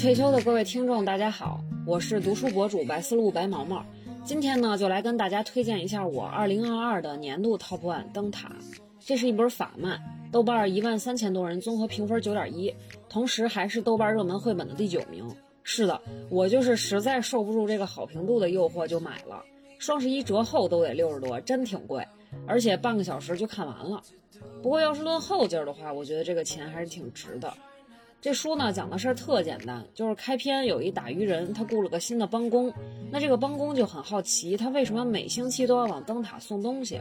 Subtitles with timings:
[0.00, 3.84] 退休的各位听众，大家好，我是读书博主白思路白毛毛。
[4.24, 8.48] 今天呢，就来跟大家推荐一下我2022的年度 Top One《灯塔》。
[8.98, 10.00] 这是一本法漫，
[10.32, 12.74] 豆瓣一万三千多人综合评分九点一，
[13.10, 15.28] 同时还是豆瓣热门绘本的第九名。
[15.64, 19.44] 是的，我就是实在受不住这个好评度的诱惑就买了。
[19.78, 22.02] 双十一折后都得六十多，真挺贵，
[22.46, 24.02] 而且半个小时就看完了。
[24.62, 27.52] 不过要是论后劲儿的话，我觉得这个钱还是挺值的。
[28.20, 32.70] 这书呢讲的事儿特简单，就是开篇有一打鱼人，他雇了个新的帮工，
[33.10, 37.00] 那这个帮工就很好奇，他为什么每星期都要往灯塔送东西？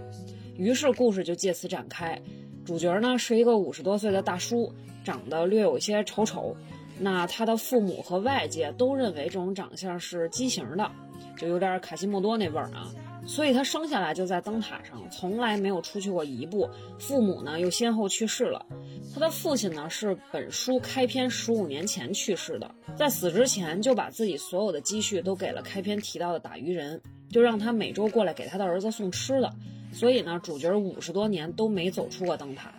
[0.55, 2.17] 于是故事就借此展开。
[2.63, 4.71] 主角呢是一个五十多岁的大叔，
[5.03, 6.55] 长得略有些丑丑，
[6.97, 10.89] 那他的父母和外界都认为这种长相是畸形的，
[11.37, 12.89] 就有点卡西莫多那味儿啊。
[13.29, 16.67] 所以他生下来就在灯塔上，从来没有出去过一步。
[16.97, 18.65] 父母呢又先后去世了，
[19.13, 26.99] 他的父亲呢是本书开篇十五年前去世的，在死之前就把自己所有的积蓄都给了开篇提到的打鱼人，
[27.31, 29.53] 就让他每周过来给他的儿子送吃的。
[29.93, 32.73] 所以呢，主角五十多年都没走出过灯塔。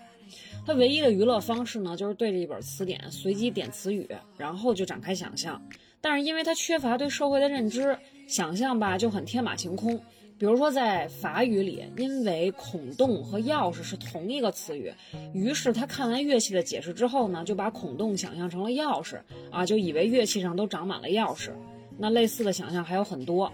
[0.67, 5.63] 他唯一的娱乐方式呢，就是对着一本词典随机点词语，然后就展开想象。
[6.01, 10.01] 但是因为他缺乏对社会的认知，想象吧就很天马行空。
[10.41, 14.91] 比如说，在法语里，因为孔洞和钥匙是同一个词语，
[15.35, 21.51] 于是他看完乐器的解释之后呢，就把孔洞想象成了钥匙啊，就以为乐器上都长满了钥匙。
[21.99, 23.53] 那类似的想象还有很多。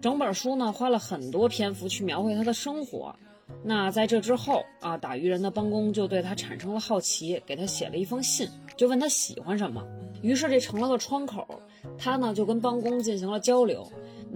[0.00, 3.14] 整本书呢，花了很多篇幅去描绘他的生活。
[3.62, 9.86] 那在这之后啊，打鱼人的帮工就对他产生了好奇，给他写了一封信，就问他喜欢什么。
[10.22, 11.46] 于是这成了个窗口，
[11.98, 13.86] 他呢就跟帮工进行了交流。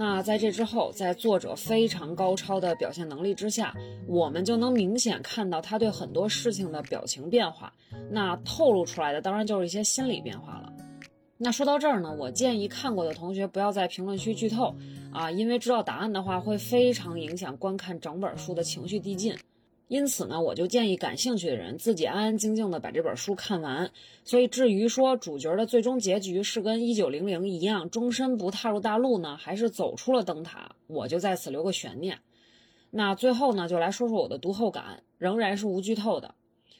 [0.00, 3.74] 那在这之后，在作者非常高超的表现能力之下，
[4.06, 7.72] 我们就能明显看到他对很多事情的表情变化。
[8.08, 10.72] 那透露出来的当然就是一些心理变化了。
[11.36, 14.72] 那说到这儿呢，我建议看过的同学不要在评论区剧透
[15.12, 19.36] 啊，因为知道答案的话会非常影响观看整本书的情绪递进。
[19.88, 23.90] 因此呢，我就建议感兴趣的人自己安安静静的把这本书看完。
[24.22, 32.18] 所以至于说主角的最终结局是跟一九零零一样，终身不踏入大陆呢，还是走出了灯塔，我就在此留个悬念。
[32.90, 36.34] 那最后呢，就来说说我的读后感，仍然是无剧透的。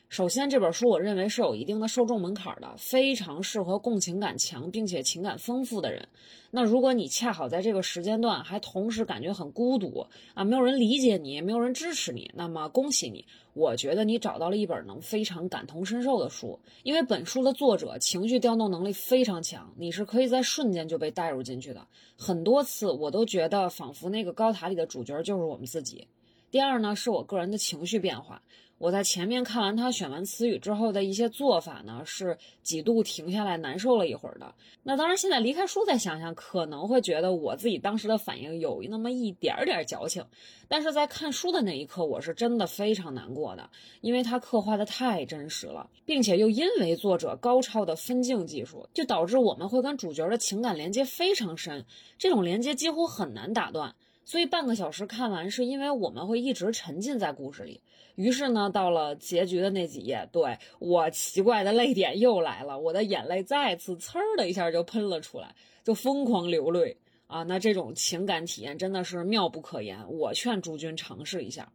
[0.08, 6.08] 首先，这本书我认为是有一定的受众门槛的，非常适合共情感强并且情感丰富的人。
[6.50, 16.58] 那如果你恰好在这个时间段还同时感觉很孤独啊，没有人理解你，没有人支持你，那么恭喜你，我觉得你找到了一本能非常感同身受的书。
[16.84, 21.86] 因为本书的作者情绪调动能力非常强，你是可以在瞬间就被带入进去的。
[22.16, 26.08] 很多次我都觉得仿佛那个高塔里的主角就是我们自己。
[26.50, 28.42] 第二呢，是我个人的情绪变化。
[28.78, 34.54] 我在前面看完他选完词语之后的一些做法呢，是几度停下来难受了一会儿的。
[34.84, 40.24] 那当然，现在离开书再想想，可能会觉得我自己当时的反应有那么一点点矫情。
[40.68, 43.68] 但是在看书的那一刻，我是真的非常难过的，
[44.00, 51.84] 因为他刻画的太真实了，并且又因为作者高超的分镜技术，就导致我们会跟主角的情感连接非常深，
[52.16, 53.92] 这种连接几乎很难打断。
[54.24, 57.80] 所以半个小时看完，是因为我们会一直沉浸在故事里。
[58.18, 66.96] 于是呢，到了结局的那几页，对我奇怪的泪点又来了，我的眼泪再次呲儿的一下就喷了出来，就疯狂流泪
[67.28, 67.44] 啊！
[67.44, 71.70] 那这种情感体验真的是妙不可言，我劝诸君尝试一下。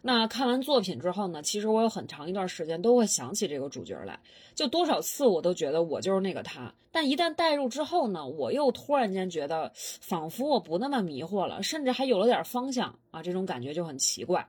[0.00, 4.18] 那看完作品之后呢，其实我有很长一段时间都会想起这个主角来，
[4.54, 6.72] 就多少次我都觉得我就是那个他。
[6.90, 14.48] 但一旦代入之后呢，我又突然间觉得，仿佛我不那么迷惑了，甚至还有了点方向啊，这种感觉就很奇怪。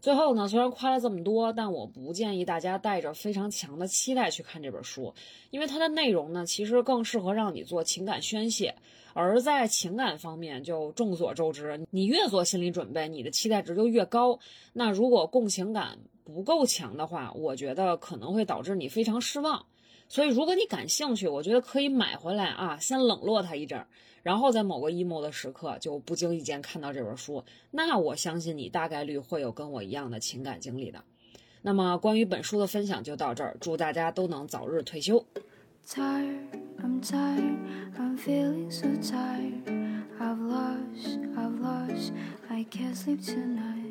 [0.00, 5.12] 最后呢，虽然夸了这么多，但我不建议大家带着非常强的期待去看这本书，
[5.50, 8.74] 因为它的内容呢，其实更适合让你做情感宣泄。
[9.14, 14.38] 而在情感方面，就众所周知，你越做心理准备，你的期待值就越高。
[14.72, 19.66] 那如果共情感不够强的话，我觉得可能会导致你非常失望。
[20.08, 23.86] 所以，如果你感兴趣，我觉得可以买回来啊，先冷落它一阵儿，
[24.22, 31.04] 然后在某个 emo 的时刻就不经意间看到这本书，那我相信你大概率会有跟我一样的情感经历的。
[31.60, 35.24] 那么，关于本书的分享就到这儿，祝大家都能早日退休。
[42.50, 43.87] i can't sleep tonight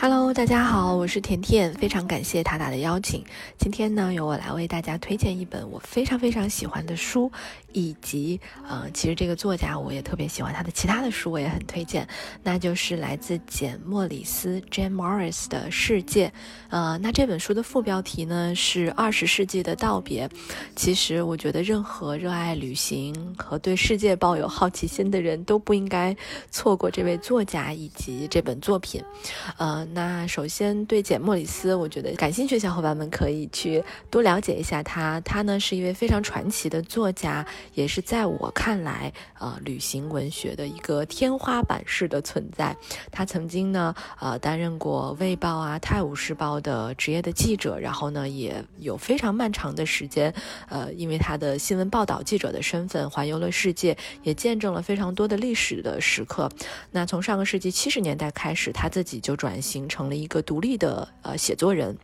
[0.00, 3.24] Hello，大家好，我是甜甜，非常感谢塔塔的邀请。
[3.58, 7.30] 今天呢，由我来为大家推荐一本我非常非常喜欢的书，
[7.72, 12.06] 以及呃，其实这个作家我也特别喜欢他的其他的书，我也很推荐，
[12.44, 16.28] 那就是来自简·莫里斯 （Jane Morris） 的《世界》。
[16.68, 20.28] 呃，那这本书的副标题呢是《二十世纪的道别》。
[20.76, 26.16] 其实我觉得，任何热爱旅行和对世界抱有好奇心的人都不应该
[26.52, 29.02] 错过这位作家以及这本作品。
[29.56, 29.86] 呃。
[29.92, 35.20] 那首先对简·莫里斯，我觉得感兴趣的小伙伴们可以去多了解一下他。
[35.20, 37.44] 他呢是一位非常传奇的作家，
[37.74, 42.76] 也是在我看来，呃，旅行文学的一个天花板式的存在。
[43.10, 50.32] 他曾经呢，呃，担任过《卫报》啊，《泰晤士报》的职业的记者，然后呢，也有非常漫长的时间，
[50.68, 56.50] 呃，因为他的新闻报道记者的身份环游了世界，也见证了非常多的历史的时刻。
[56.90, 59.86] 那从上个世纪七十年代开始，他自己就就转型。
[59.86, 61.98] 成了一个独立的呃写作人，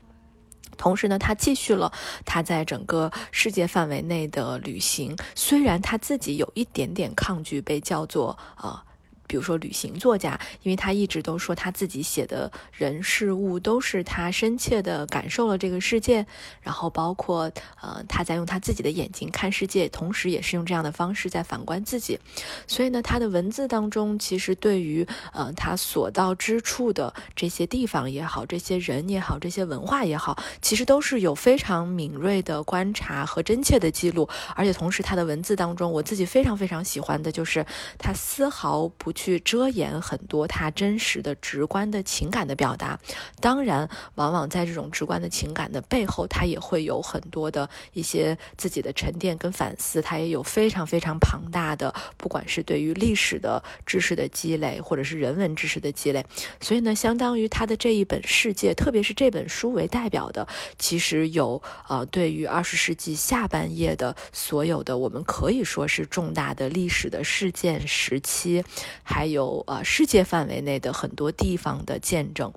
[0.76, 1.90] 同时呢，他继续了
[2.26, 5.16] 他在整个世界范围内的旅行。
[5.34, 8.84] 虽然他自己有一点点抗拒被叫做啊。
[9.26, 16.26] 比如说旅行作家，因为他一直都说他自己写的人事物都是他深切的感受了这个世界，
[16.60, 17.50] 然后包括
[17.80, 22.20] 呃他在用他自己的眼睛看世界，同时也是用这样的方式在反观自己。
[22.66, 34.28] 所以呢，他的文字当中其实对于呃他所到之处的这些地方也好，这些人也好，这些文化也好，其实都是有非常敏锐的观察和真切的记录。
[34.54, 37.64] 而且同时，他的文字当中，我自己非常非常喜欢的就是
[37.98, 39.13] 他丝毫不。
[39.14, 42.98] 去遮掩很多他真实的、直观的情感的表达，
[43.40, 56.24] 当然，往往在这种直观的情感的背后，他也会有很多的一些自己的沉淀跟反思，他也有非常非常庞大的，不管是对于历史的知识的积累，或者是人文知识的积累。
[56.60, 60.46] 所以呢，相当于他的这一本世界，特别是这本书为代表的，
[60.78, 68.64] 其实有呃，对于二十世纪下半叶的所有的，我们可以说是重大的历史的事件时期。
[69.04, 72.52] 还有啊世界范围内的很多地方的见证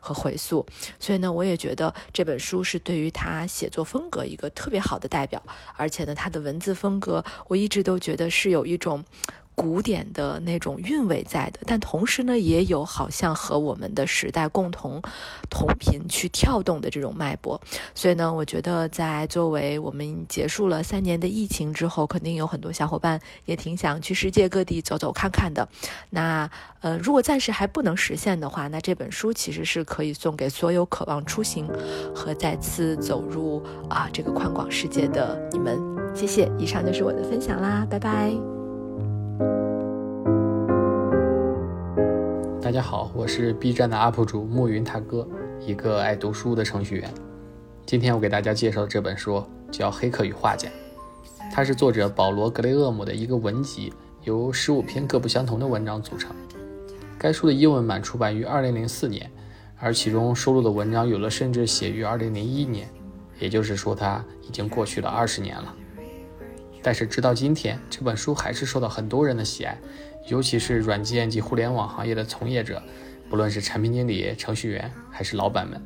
[0.00, 0.66] 和回溯，
[1.00, 5.42] 所以呢，我也觉得这本书是对于他写作风格一个特别好的代表，
[5.76, 9.02] 而且呢，他的文字风格我一直都觉得是有一种。
[9.54, 15.00] 古典的那种韵味在的，但同时呢，也有好像和我们的时代共同
[15.50, 17.60] 同频去跳动的这种脉搏。
[17.94, 25.68] 所以呢，我觉得在作为我们结束了三年的疫情之后，肯定有很多小伙伴也挺想去世界各地走走看看的。
[26.10, 26.50] 那
[26.80, 31.68] 呃，如果暂时还不能实现的话，那这本书其实是可以送给所有渴望出行
[32.14, 35.78] 和再次走入啊这个宽广世界的你们。
[36.14, 38.61] 谢谢，以上就是我的分享啦，拜拜。
[42.62, 45.26] 大家好，我是 B 站的 UP 主暮云大哥，
[45.58, 47.12] 一个爱读书的程序员。
[47.84, 50.68] 今天我给大家介绍的这本书叫《黑客与画家》，
[51.52, 53.92] 它是作者保罗·格雷厄姆的一个文集，
[54.22, 56.30] 由十五篇各不相同的文章组成。
[57.18, 59.28] 该书的英文版出版于2004年，
[59.76, 62.88] 而其中收录的文章有的甚至写于2001年，
[63.40, 65.74] 也就是说，它已经过去了二十年了。
[66.80, 69.76] 但是直到今天，这本书还是受到很多人的喜爱。
[70.28, 72.82] 尤其是软件及互联网行业的从业者，
[73.28, 75.80] 不论是产品经理、程序员，还是老板们，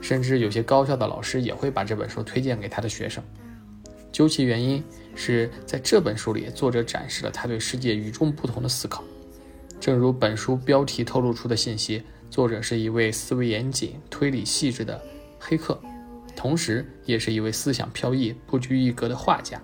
[0.00, 3.22] 甚至有些高校的老师也会把这本书推荐给他的学生。
[4.10, 4.82] 究其原因，
[5.14, 9.02] 是在这本书里，作者展示了他对世界与众不同的思考。
[9.80, 15.00] 正如本书标题透露出的信息，作者是一位思维严谨、推理细致的
[15.38, 15.80] 黑客，
[16.36, 19.60] 同时也是一位思想飘逸、不拘一格的画家。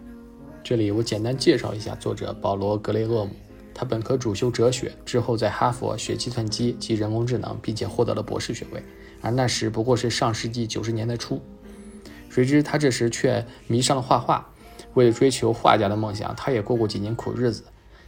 [0.64, 3.33] 这里我简单介绍一下作者保罗·格雷厄姆。
[3.78, 8.82] 他本科主修哲学，之后在哈佛学计算机及人工智能，并且获得了博士学位。
[9.20, 11.40] 而那时不过是上世纪九十年代初。
[12.28, 14.52] 谁知他这时却迷上了画画。
[14.94, 17.62] 为了追求画家的梦想，他也过过几年苦日子。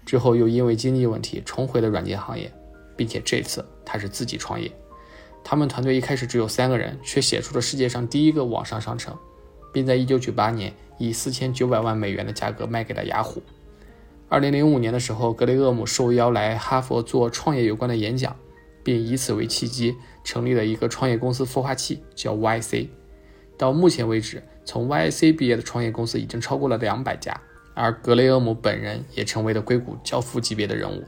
[0.05, 2.53] 之后又因为经济问题重回了软件行业，
[2.97, 4.69] 并且这次他是自己创业。
[5.45, 9.17] 他们团队一开始只有三个人，却写出了世界上第一个网上商城，
[9.73, 13.41] 并在一九九八年以四千九百万美元的价格卖给了雅虎。
[14.31, 18.37] 二零零五年的时候，格雷厄姆受邀来哈佛做创业有关的演讲，
[18.85, 22.87] 并以此为契机成立了一个创业公司孵化器，叫 YC。
[23.59, 27.37] 到目前为止，从 YC 毕业的创业公司已经超过了两百家，
[27.75, 31.03] 而格雷厄姆本人也成为了硅谷教父级别的人物。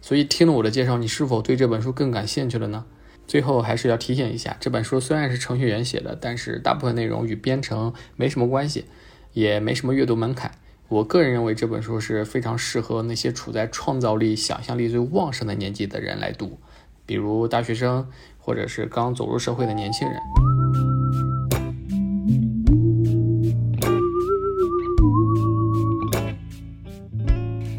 [0.00, 2.84] 所以，听了我的介绍，你是否对这本书更感兴趣了呢？
[3.28, 8.86] 最后还是要提醒一下，这本书虽然是程序员写的，但是大部分内容与编程没什么关系，
[9.34, 10.50] 也没什么阅读门槛。
[10.90, 16.58] 我个人认为这本书是非常适合那些处在创造力、想象力最旺盛的年纪的人来读。
[17.06, 20.18] 比如大学生或者是刚走入社会的年轻人。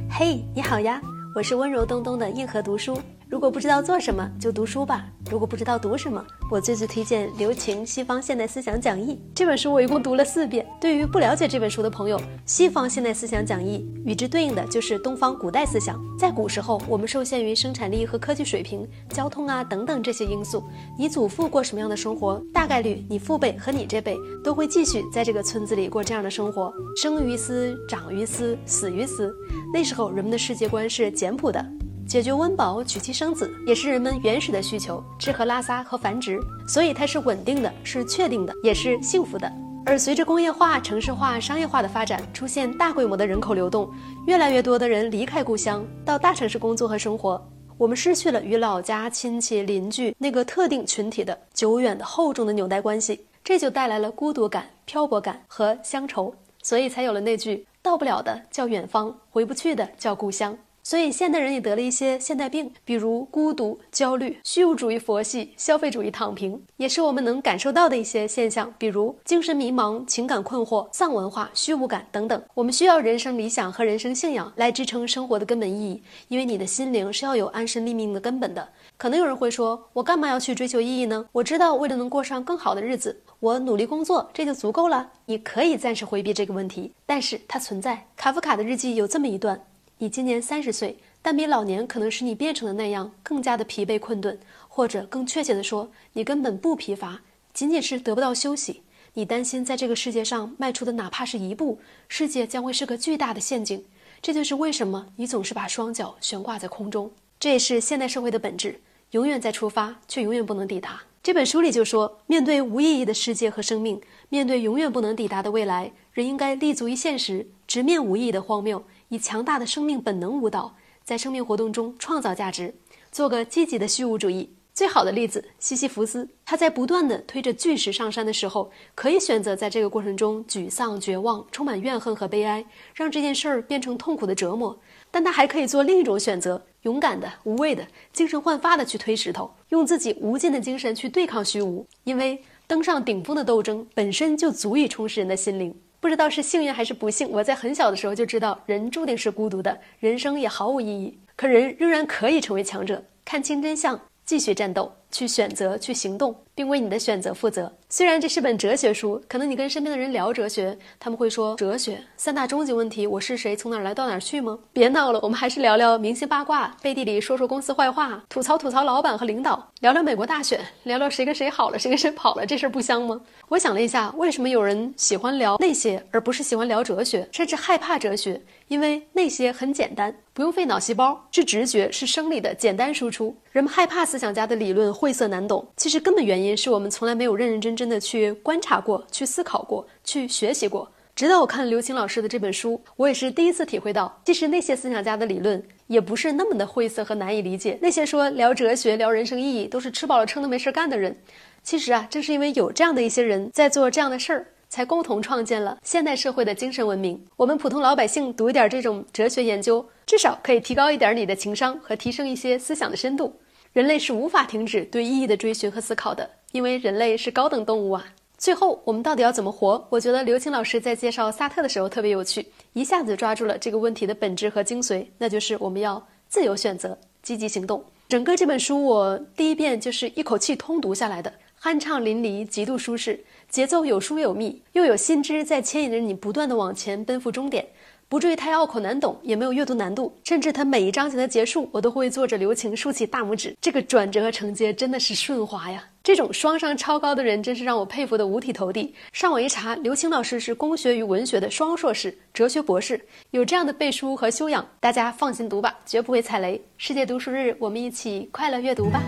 [0.10, 1.02] 嘿，你好呀，
[1.36, 2.98] 我是温柔东东的硬核读书。
[3.32, 5.06] 如果不知道做什么，就读书吧。
[5.30, 6.22] 如果不知道读什么，
[6.52, 10.68] 我最最推荐刘擎《西方现代思想讲义》这本书，我一共读了四遍。
[10.82, 15.98] 对于不了解这本书的朋友，《西方现代思想讲义》与之对应的就是东方古代思想。
[16.20, 20.62] 在古时候，我们受限于生产力和科技水平、交通啊等等这些因素，
[21.00, 26.70] 你祖父过什么样的生活，大概率你父辈和你这辈都会继续在这个村子里过这样的生活。
[26.98, 29.34] 生于斯，长于斯，死于斯。
[29.74, 31.66] 那时候人们的世界观是简朴的。
[32.12, 36.38] 解决温饱、娶妻生子也是人们原始的需求，吃喝拉撒和繁殖，
[36.68, 39.50] 所以它是稳定的，是确定的，也是幸福的。
[39.86, 43.90] 而随着工业化、城市化、商业化的发展，出现大规模的人口流动，
[44.28, 47.42] 越来越多的人离开故乡到大城市工作和生活，
[47.78, 60.58] 我们失去了与老家亲戚、邻居那个特定群体的久远的厚重的纽带关系，这就带来了孤独感、漂泊感和乡愁，所以才有了那句“到不了的叫远方，回不去的叫故乡”。
[60.84, 68.74] 所以，现代人也得了一些现代病，比如孤独、焦虑、虚无主义、佛系、消费主义、躺平，也是我们能感受到的一些现象。
[68.78, 72.44] 比如精神迷茫、情感困惑、丧文化、虚无感等等。
[72.54, 78.68] 我们需要人生理想和人生信仰来支撑生活的根本意义，因为你的心灵是要有安身立命的根本的。
[78.98, 81.26] 可能有人会说，我干嘛要去追求意义呢？
[81.32, 85.12] 我知道，为了能过上更好的日子，我努力工作，这就足够了。
[85.26, 88.08] 你可以暂时回避这个问题，但是它存在。
[88.16, 89.60] 卡夫卡的日记有这么一段。
[90.02, 94.36] 你今年三十岁，但比老年可能使你变成的那样更加的疲惫困顿，
[94.68, 97.22] 或者更确切的说，你根本不疲乏，
[97.54, 98.82] 仅仅是得不到休息。
[99.14, 101.78] 你担心在这个世界上迈出的哪怕是一步，
[102.08, 103.86] 世界将会是个巨大的陷阱。
[104.24, 107.12] 这就是为什么你总是把双脚悬挂在空中。
[107.40, 108.82] 这也是现代社会的本质：
[109.12, 111.04] 永远在出发，却永远不能抵达。
[111.22, 118.84] 这本书里就说，面对无意义的世界和生命，面对永远不能抵达的未来，人应该立足于现实，直面无意义的荒谬。
[119.12, 122.74] 以强大的生命本能舞蹈，在生命活动中创造价值，
[123.12, 124.50] 做个积极的虚无主义。
[124.74, 132.66] 最好的例子，西西弗斯，他在不断的推着巨石上山的时候，可以选择在这个过程中沮丧、绝望、充满怨恨和悲哀，
[132.96, 134.80] 让这件事儿变成痛苦的折磨。
[135.12, 141.86] 但他还可以做另一种选择，勇敢的、无畏的、精神焕发的去推石头，用自己无尽的精神去对抗虚无。
[142.06, 145.76] 因为登上顶峰的斗争本身就足以充实人的心灵。
[146.02, 151.20] 不知道是幸运还是不幸，我在很小的时候就知道，人注定是孤独的，人生也毫无意义。
[151.36, 154.92] 可人仍然可以成为强者，看清真相，继续战斗。
[155.12, 157.72] 去选择，去行动，并为你的选择负责。
[157.90, 173.20] 虽然这是本哲学书，可能你跟身边的人聊哲学，他们会说：“哲学三大终极问题，我是谁，从哪儿来到哪儿去吗？”别闹了，我们还是聊聊明星八卦，背地里说说公司坏话，吐槽吐槽老板和领导，聊聊美国大选，聊聊谁跟谁好了，谁跟谁跑了，这事儿不香吗？
[173.50, 178.42] 我想了一下，为什么有人喜欢聊那些，而不是喜欢聊哲学，甚至害怕哲学？
[178.70, 183.36] 因为那些很简单，不用费脑细胞，是直觉，是生理的简单输出。
[183.52, 184.94] 人们害怕思想家的理论。
[185.02, 190.88] 晦涩难懂，其实根本原因是我们从来没有认认真真的去观察过、去思考过、去学习过。
[191.16, 197.80] 直到我看刘擎老师的这本书，我也是第一次体会到，其实那些思想家的理论也不是那么的晦涩和难以理解。
[197.82, 201.18] 那些说聊哲学、聊人生意义都是吃饱了撑的没事干的人，
[201.64, 207.20] 其实啊，正是因为有这样的一些人在做这样的事儿，才共同创建了现代社会的精神文明。
[207.38, 213.36] 我们普通老百姓读一点这种哲学研究，至少可以提高一点你的情商和提升一些思想的深度。
[213.74, 218.06] 人类是无法停止对意义的追寻和思考的，因为人类是高等动物啊。
[218.38, 219.88] 最后，我们到底要怎么活？
[219.90, 227.82] 我觉得刘青老师在介绍萨特的时候特别有趣，一下子抓住了这个问题的本质和精髓，那就是我们要自由选择，积极行动。
[228.10, 237.66] 整个这本书，我第一遍就是一口气通读下来的，酣畅淋漓，极度舒适，节奏有疏有密，又有新知在牵引着你不断的往前奔赴终点。
[238.12, 243.56] 不至于太拗口难懂，也没有阅读难度，甚至它每一章节的结束，我都会坐着留情竖起大拇指。
[243.62, 245.82] 这个转折和承接真的是顺滑呀！
[246.04, 248.94] 这种双商超高的人，真是让我佩服的五体投地。
[249.14, 253.00] 上网一查，刘青老师是工学与文学的双硕士，哲学博士，
[253.30, 256.62] 有这样的背书和修养，大家放心读吧，绝不会踩雷。
[256.78, 259.02] 世界读书日，我们一起快乐阅读吧。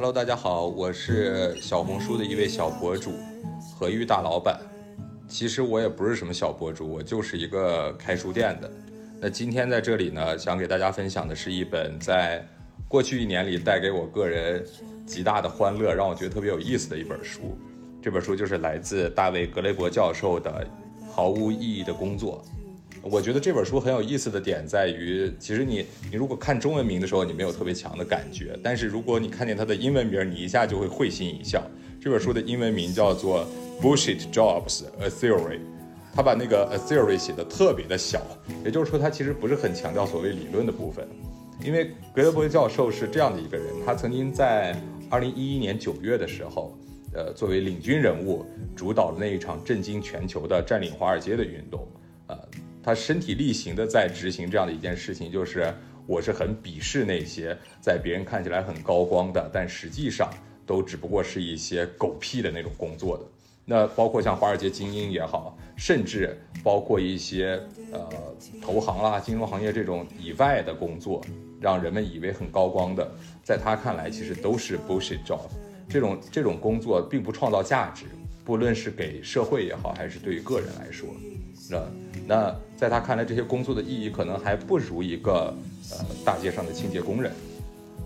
[0.00, 3.12] Hello，大家好，我是小红书的一位小博主，
[3.78, 4.58] 何玉大老板。
[5.28, 8.70] 其实我也不是什么小博主，我就是一个开书店的。
[9.20, 12.42] 那今天在这里呢，想给大家分享的是一本在
[12.88, 14.64] 过去一年里带给我个人
[15.04, 17.54] 极大的欢乐，让我觉得特别有意思的一本书。
[18.00, 20.66] 这本书就是来自大卫·格雷伯教授的
[21.12, 22.42] 《毫无意义的工作》。
[23.02, 31.62] 我觉得这本书很有意思的点在于，其实你你如果看中文名的时候，你没有特别强的感觉，但是如果你看见它的英文名，你一下就会会心一笑。
[32.00, 33.46] 这本书的英文名叫做
[33.82, 35.58] 《Bullshit Jobs: A Theory》，
[36.14, 38.20] 他把那个 A Theory 写的特别的小，
[38.64, 41.06] 也就是说，他其实不是很强调所谓理论的部分。
[41.62, 44.74] 因为格雷伯教授是这样的一个人，他曾经在
[45.10, 46.74] 2011年9月的时候，
[47.12, 51.86] 呃，作为领军人物，主导了那一场震惊全球的占领华尔街的运动，
[52.82, 55.72] 他身体力行的在执行这样的一件事情，就是
[56.06, 60.28] 我是很鄙视那些在别人看起来很高光的，但实际上
[60.66, 63.24] 都只不过是一些狗屁的那种工作的。
[63.66, 67.60] 那包括像华尔街精英也好，甚至包括一些
[67.92, 68.08] 呃
[68.60, 71.22] 投行啦、金融行业这种以外的工作，
[71.60, 73.08] 让人们以为很高光的，
[73.44, 75.42] 在他看来其实都是 bullshit job。
[75.88, 78.06] 这种这种工作并不创造价值，
[78.44, 81.08] 不论是给社会也好，还是对于个人来说。
[81.68, 81.78] 那
[82.30, 85.52] 那在他看来，这些工作的意义可能还不如一个
[85.90, 87.32] 呃大街上的清洁工人。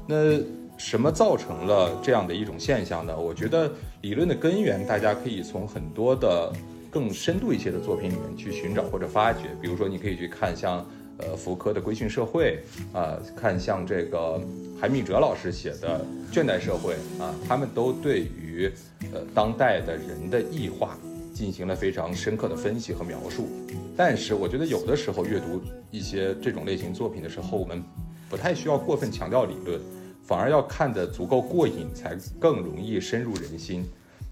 [0.06, 0.40] 那
[0.78, 3.14] 什么造成了这样的一种现象呢？
[3.14, 6.50] 我觉得理论的根源，大家可以从很多的
[6.90, 9.40] 更深度一些的作品里面去寻找或者发掘。
[9.60, 10.78] 比如说，你可以去看像
[11.18, 12.58] 呃福柯的《规训社会》
[12.98, 14.40] 啊，看像这个
[14.80, 16.02] 韩敏哲老师写的
[16.34, 18.72] 《倦怠社会》啊，他们都对于
[19.12, 20.96] 呃当代的人的异化。
[21.34, 23.48] 进行了非常深刻的分析和描述，
[23.96, 25.60] 但是我觉得有的时候阅读
[25.90, 27.82] 一些这种类型作品的时候，我们
[28.30, 29.80] 不太需要过分强调理论，
[30.22, 33.84] 反而要看得足够过瘾，才更容易深入人心。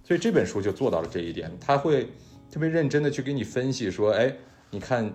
[0.04, 2.04] 所以这本书就做到了这一点，他会
[2.52, 4.32] 特别认真的去给你分析说，哎，
[4.70, 5.12] 你看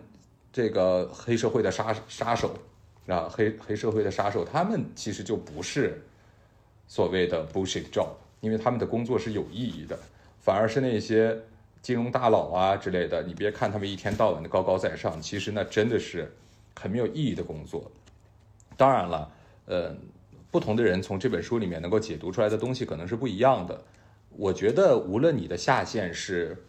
[0.51, 2.53] 这个黑社会的杀杀手
[3.07, 6.03] 啊，黑黑社会的杀手，他们其实就不是
[6.85, 8.09] 所谓的 bullshit job，
[8.41, 9.97] 因为他们的工作是有意义的，
[10.41, 11.37] 反而是那些。
[11.87, 16.29] 金融大佬啊之类的，你别看他们一天到晚的高高在上，其实那真的是
[16.75, 17.89] 很没有意义的工作。
[18.75, 19.31] 当然了，
[19.67, 19.95] 呃，
[20.51, 23.81] 不同的人从这本书里面能够解读出来的东西可能是不一样的。
[24.31, 26.61] 我觉得，无论你的下限是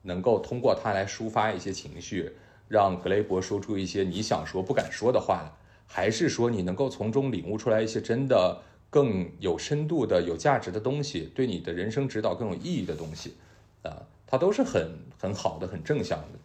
[0.00, 2.32] 能够通过它来抒发一些情绪，
[2.68, 5.54] 让格雷伯说出一些你想说不敢说的话，
[5.86, 8.58] 还是说你能够从中领悟出来一些真的
[8.88, 13.34] 更有深度的、有价值的东西，对你的人生指导更有意义的东西，
[13.82, 13.92] 啊。
[14.30, 14.86] 它都是很
[15.18, 16.38] 很好的、很正向的，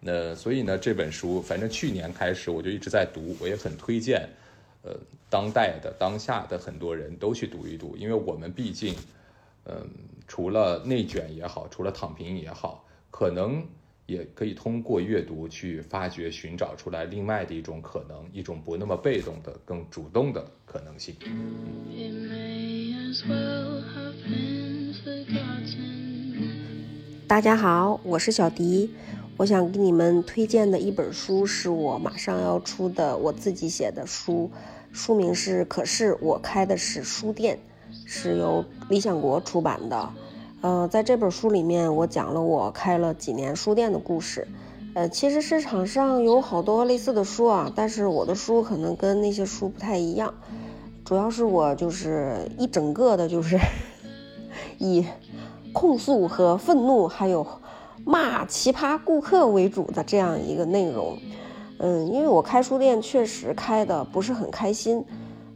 [0.00, 4.26] 那所以呢，这本书反正去年开始我就一直在读，我也很推荐，
[4.82, 4.96] 呃，
[5.28, 8.94] 当代的、当下的很多人都去读一读，因为我们毕竟，
[9.66, 9.86] 嗯，
[10.26, 13.62] 除了内卷也好，除了躺平也好，可能
[14.06, 21.14] 也可以通过阅读去发掘、寻找出来另外的一种可能，一种不那么被动的、更主动的可能性。
[27.28, 28.94] 大家好，我是小迪。
[29.36, 34.48] 我想给你们推荐的一本书是我马上要出的我自己写的书，
[34.92, 37.58] 书名是《可是我开的是书店》，
[38.04, 40.08] 是由理想国出版的。
[40.60, 44.46] 呃，在这本书里面，我讲了我开了几年书店的故事。
[44.94, 50.32] 呃，其实市场上有好多类似的书啊，但是我的书可能跟那些书不太一样，
[51.04, 53.58] 主要是我就是一整个的，就是
[54.78, 55.04] 以。
[55.76, 57.46] 控诉和愤怒，还有
[58.02, 61.18] 骂奇葩顾客为主的这样一个内容，
[61.76, 65.04] 嗯，因为我开书店确实开的不是很开心，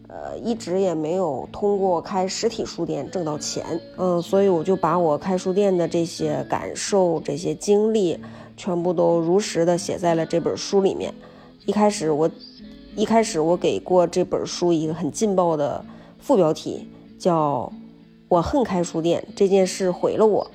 [0.08, 3.64] 呃，一直也没有通过开实体书店挣到钱，
[3.96, 8.20] 嗯，所以我就把我开书店的这些感受、这些经历，
[8.58, 11.14] 全部都如实的写在了这本书里面。
[11.64, 12.30] 一开始我，
[12.94, 15.82] 一开始我给过这本书一个很劲爆的
[16.18, 16.86] 副标题，
[17.18, 17.72] 叫。
[18.30, 20.48] 我恨开书店这件事毁了我，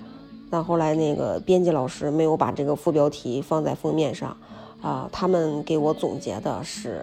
[0.49, 4.35] 但后来那个编辑老师没有把这个副标题放在封面上，
[4.81, 7.01] 啊，他们给我总结的是，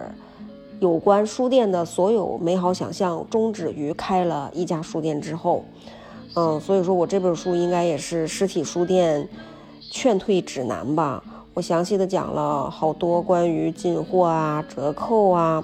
[0.79, 5.63] 有关书店的所有美好想象终止于开了一家书店之后，
[6.33, 9.29] 嗯，所以说我这本书应该也是实体书店
[9.91, 15.63] 劝退指南吧，我详细的讲了好多关于进货啊、折扣啊，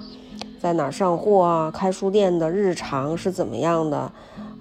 [0.60, 4.12] 在哪上货啊、开书店的日常是怎么样的。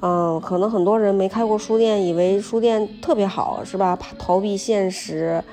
[0.02, 4.00] 嗯，可能很多人没开过书店，以为书店特别好，是吧？
[4.18, 5.44] 逃避现实，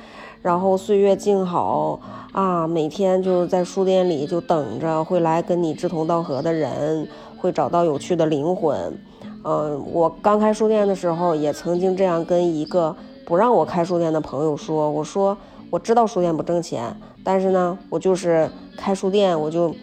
[0.40, 1.98] 然后岁月静好
[2.30, 8.96] 啊，每天就是在书店里就等着会来跟你志同道合的人，会找到有趣的灵魂。
[9.42, 15.36] 嗯，我刚开书店的时候，也曾经这样跟一个不让我开书店的朋友说：“我说
[15.70, 19.74] 我知道书店不挣钱，但是呢，我就是开书店，我就。”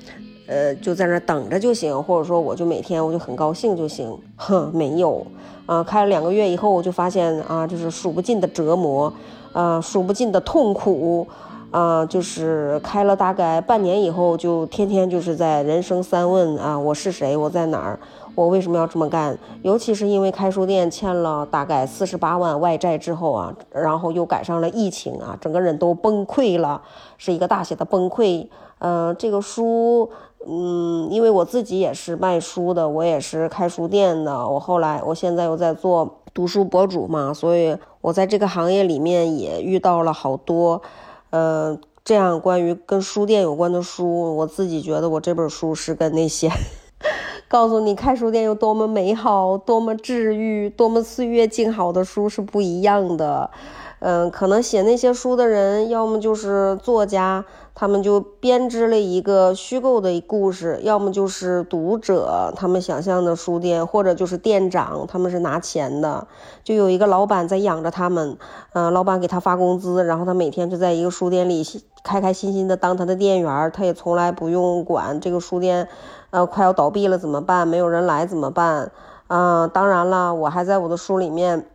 [0.45, 4.17] 呃，就在那等着就行，或者说我就每天我就很高兴就行。
[4.35, 5.25] 哼，没有，
[5.65, 9.13] 啊，开了两个月以后，我就发现啊，就是数不尽的折磨，
[9.53, 11.25] 啊，数不尽的痛苦，
[11.71, 17.37] 啊，就是开了大概半年以后，就天天就是在人生三问啊，我是谁？
[17.37, 17.97] 我在哪儿？
[18.35, 19.37] 我为什么要这么干？
[19.61, 26.81] 尤其是因为开书店欠了大概四十八万外债之后啊，然后又赶上了疫情啊，整个人都崩溃了，
[27.17, 28.47] 是一个大写的崩溃。
[28.79, 30.09] 嗯，这个书，
[30.47, 40.81] 嗯，因为我自己也是卖书的，我也是开书店的，我后来，我现在又在做读书博主嘛，所以我在这个行业里面也遇到了好多，
[41.29, 46.49] 呃，这样关于跟书店有关的书，我自己觉得我这本书是跟那些。
[47.49, 53.51] 告诉你开书店有多么美好，多么治愈，多么岁月静好的书是不一样的。
[53.99, 57.45] 嗯，可能写那些书的人，要么就是作家，
[57.75, 66.27] 他们就编织了一个虚构的故事；要么就是读者，他们想象的书店，或者就是店长，他们是拿钱的，
[66.63, 68.37] 就有一个老板在养着他们。
[68.73, 71.63] 嗯，老板给他发工资，然后他每天就在一个书店里
[72.03, 75.87] 开开心心的当他的店员，他也从来不用管这个书店。
[76.29, 77.67] 呃，快要倒闭了怎么办？
[77.67, 78.91] 没有人来怎么办？
[79.27, 81.67] 嗯，当然了，我还在我的书里面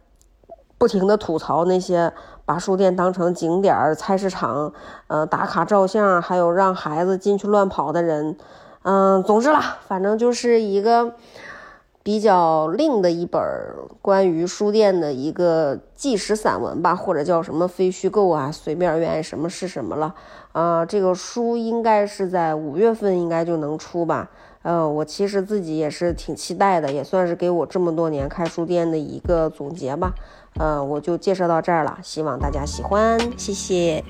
[0.79, 2.13] 不停的吐槽那些
[2.49, 4.73] 把书店当成景点儿、菜市场，
[5.09, 8.39] 呃，打卡照相，还有让孩子进去乱跑的人。
[8.85, 11.13] 嗯，总之啦，反正就是一个
[12.03, 13.43] 比较另的一本
[14.01, 20.15] 关于书店的一个纪实散文吧，或者叫什么非虚构啊，随便愿意什么是什么了。
[20.53, 24.31] 啊，这个书应该是在五月份应该就能出吧。
[24.63, 30.15] 嗯，我其实自己也是挺期待的，也算是给我这么多年开书店的一个总结吧。
[30.59, 34.05] 呃，我就介绍到这儿了，希望大家喜欢，谢谢。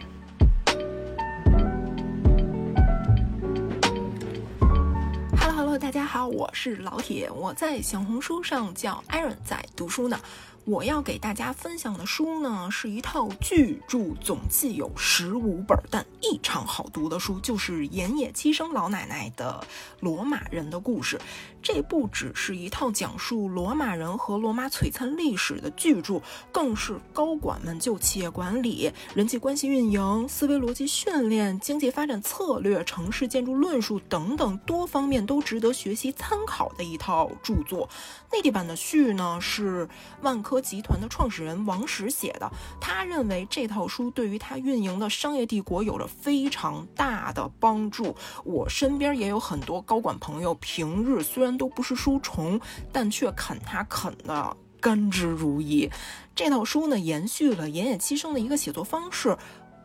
[5.38, 10.18] Hello Hello，大家好，我是老铁，我在小红书上叫 Aaron，在读书呢。
[10.64, 19.60] 我要给大家分享的书呢，是一套巨著，总计有十五本，但异常好读的书，就是岩野七生老奶奶的
[20.00, 21.18] 《罗马人的故事》。
[21.60, 37.88] 这不只是一套讲述罗马人和罗马璀璨历史的巨著，更是高管们就企业管理、人际关系运营、思维逻辑训练、经济发展策略、城市建筑论述等等多方面都值得学习参考的一套著作。
[38.32, 39.88] 内地版的序呢是
[40.22, 48.14] 万科集团的创始人王石写的，他认为这套书对于他运营的商业帝国有着非常大的帮助。
[48.44, 52.60] 我身边也有很多高管朋友，平日虽然都不是书虫，
[52.92, 55.90] 但却啃它啃的甘之如饴。
[56.34, 59.36] 这套书呢，延续了岩野七生的一个写作方式，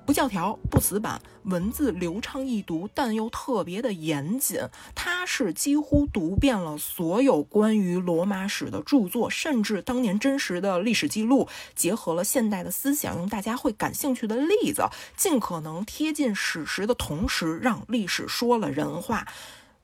[0.05, 4.59] 不教条、不死板，文字流畅易读，但又特别的严谨。
[4.93, 14.83] 它是几乎读遍了所有关于罗马史的著作，甚至当年真实的历史记录，结合了现代的思想，用大家会感兴趣的例子，
[15.15, 19.25] 尽可能贴近史实的同时，让历史说了人话。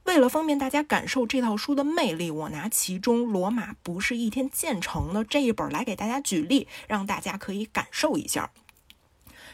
[0.05, 8.51] 为了方便大家感受这套书的魅力，我拿其中《罗马不是一天建成的》这一本来给大家举例，让大家可以感受一下。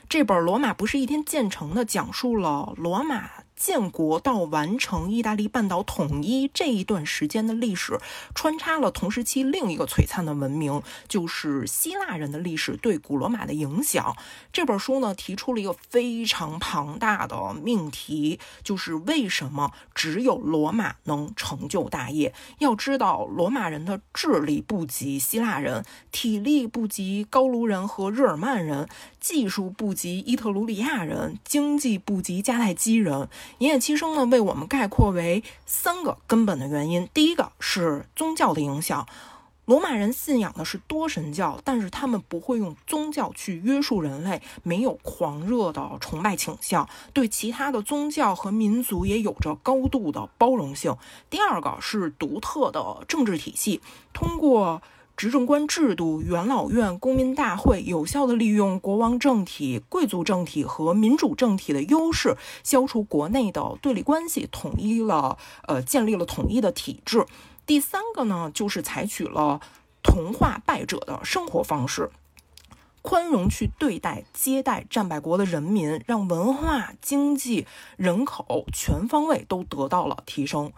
[0.08, 3.45] 这本《罗马不是一天建成的》讲述了罗马。
[3.56, 8.00] 建国到完成意大利半岛统一这一段时间的历史，
[8.34, 14.16] 穿插了同时期另一个璀璨的文明，就是希腊人的历史对古罗马的影响。
[14.52, 22.34] 这本书呢，提出了一个非常庞大的命题，就是为什么只有罗马能成就大业？
[22.60, 28.88] 要知道，罗马人的智力不及希腊人，体力不及高卢人和日耳曼人，
[29.20, 33.30] 技术不及伊特鲁里亚人，经济不及迦太基人。
[33.60, 37.08] 岩野七生呢，为我们概括为三个根本的原因。
[37.14, 39.08] 第一个是宗教的影响，
[39.66, 50.96] 罗马人信仰的是多神教，但是他们不会用宗教去约束人类，没有狂热的崇拜倾向，对其他的宗教和民族也有着高度的包容性。
[51.30, 53.82] 第二个是独特的政治体系，
[54.14, 54.82] 通过。
[55.18, 67.26] 执政官制度、元老院、公民大会，有效地利用国王政体、贵族政体和民主政体的优势，消除国内的对立关系，统一了，呃，建立了统一的体制。
[67.66, 69.62] 第三个呢，就是采取了
[70.04, 72.12] 同化败者的生活方式，
[73.02, 80.74] 宽容去对待、接待战败国的人民，让文化、经济、人口全方位都得到了提升。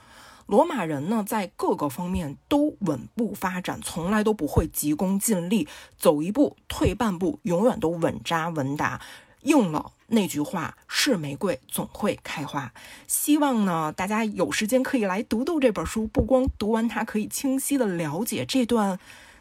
[0.47, 9.01] 罗马人呢，在各个方面都稳步发展，从来都不会急功近利，走一步退半步，永远都稳扎稳打。
[9.41, 12.73] 应了那句话：“是玫瑰总会开花。”
[13.07, 18.99] 希望呢，大家有时间可以来读读这本书，不光读完它，可以清晰的了解这段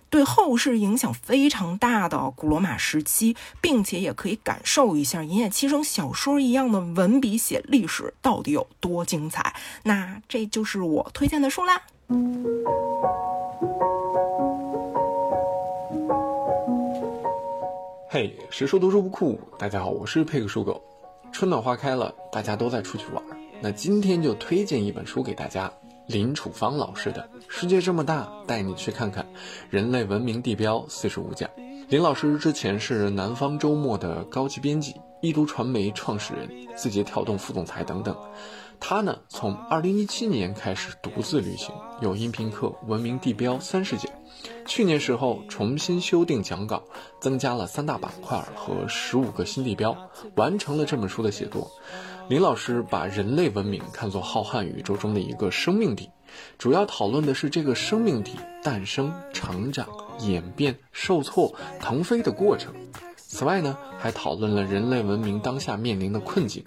[0.09, 9.55] 对后世影响非常大的古罗马时期，并且也可以感受一下银叶七生小说一样的文笔写历史到底有多精彩。
[9.83, 11.83] 那这就是我推荐的书啦。
[18.09, 19.39] 嘿，谁说读书不酷？
[19.59, 20.81] 大家好，我是佩克书狗。
[21.33, 23.23] 春暖花开了，大家都在出去玩。
[23.61, 25.71] 那今天就推荐一本书给大家，
[26.07, 29.27] 林楚芳老师的《世界这么大，带你去看看：
[29.71, 31.49] 人类文明地标四十五讲》。
[31.89, 38.17] 林老师之前是南方周末的高级编辑，易读传媒创始人，字节跳动副总裁等等。
[38.79, 44.07] 他呢，从二零一七年开始独自旅行，有音频课《文明地标三十讲》。
[44.65, 46.85] 去年时候重新修订讲稿，
[47.21, 49.97] 增加了三大板块和十五个新地标，
[50.37, 51.73] 完成了这本书的写作。
[52.29, 56.11] 林老师把人类文明看作浩瀚宇宙中的一个生命体，
[56.59, 59.87] 主要讨论的是这个生命体诞生、成长、
[60.19, 62.75] 演变、受挫、腾飞的过程。
[63.17, 66.65] 此外呢，还讨论了人类文明当下面临的困境。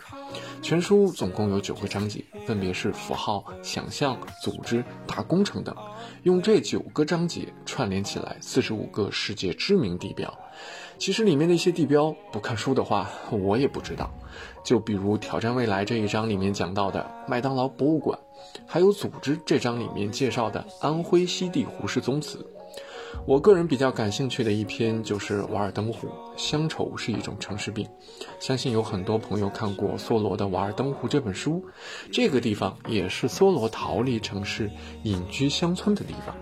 [0.62, 5.74] 全书总共有九个章节，分别是符号、想象、组织、大工程等。
[6.24, 10.32] 用这九个章节串联起来，四十五个世界知名地标。
[10.98, 14.12] 其实里面的一些地标，不看书的话，我也不知道。
[14.63, 18.19] 就比如《挑战未来》这一章里面讲到的麦当劳博物馆，
[18.67, 22.45] 还有《组织》这章里面介绍的安徽西递胡氏宗祠。
[23.26, 27.88] 我个人比较感兴趣的一篇就是《瓦尔登湖》，乡愁是一种城市病。
[28.39, 31.63] 相信有很多朋友看过梭罗的《瓦尔登湖》这本书，
[32.12, 34.69] 这个地方也是梭罗逃离城市、
[35.04, 36.36] 隐居乡村的地方。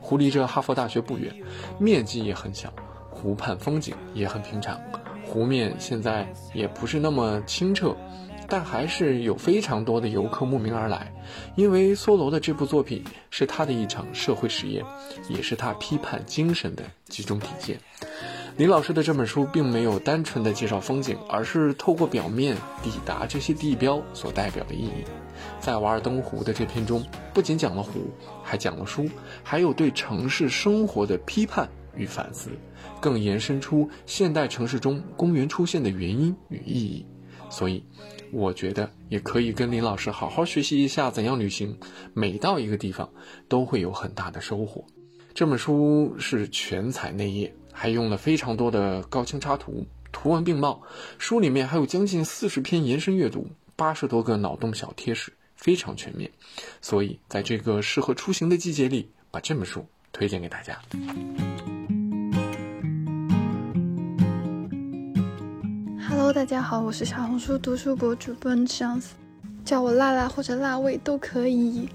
[0.00, 1.34] 湖离着哈佛大学不远，
[1.78, 2.72] 面积也很小，
[3.10, 4.78] 湖畔风景也很平常。
[5.24, 7.96] 湖面现在也不是那么清澈。
[8.48, 11.12] 但还是有非常多的游客慕名而来，
[11.56, 14.84] 因为梭罗的这部作品是他的一场社会实验，
[15.28, 17.78] 也是他批判精神的集中体现。
[18.56, 25.04] 林老师的这本书并没有单纯的介绍风景，而是透过表面抵达这些地标所代表的意义。
[25.60, 27.04] 在瓦尔登湖的这篇中，
[27.34, 28.10] 不仅讲了湖，
[28.42, 29.10] 还讲了书，
[29.42, 32.48] 还有对城市生活的批判与反思，
[32.98, 37.04] 更延伸出现代城市中公园出现的原因与意义。
[37.50, 37.84] 所以。
[38.32, 41.78] 我觉得也可以跟林老师好好学习一下怎样旅行，
[42.12, 43.10] 每到一个地方
[43.48, 44.84] 都会有很大的收获。
[45.34, 50.82] 这本书是全彩内页，还用了非常多的高清插图，图文并茂。
[51.18, 56.30] 书里面还有将近四十篇延伸阅读，八十多个脑洞小贴士，非常全面。
[56.80, 60.80] 所以在这个适合出行的季节里，把这本书推荐给大家。
[66.36, 69.06] 大家好，我是小红书读书博主 Ben Chance，
[69.64, 71.88] 叫我辣辣或者辣味都可以。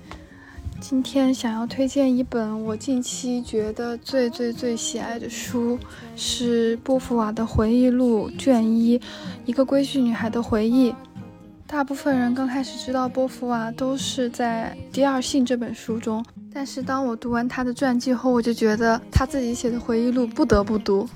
[0.80, 5.78] 今天想要推荐一本我近期觉得最最最喜爱的书，
[6.16, 9.00] 是波伏娃的回忆录卷一，
[9.46, 10.96] 一个规矩女孩的回忆。
[11.68, 21.08] 大部分人刚开始知道波伏娃都是在《第二性》这本书中，但是当我读完她的传记后，我就觉得她自己写的回忆录不得不读。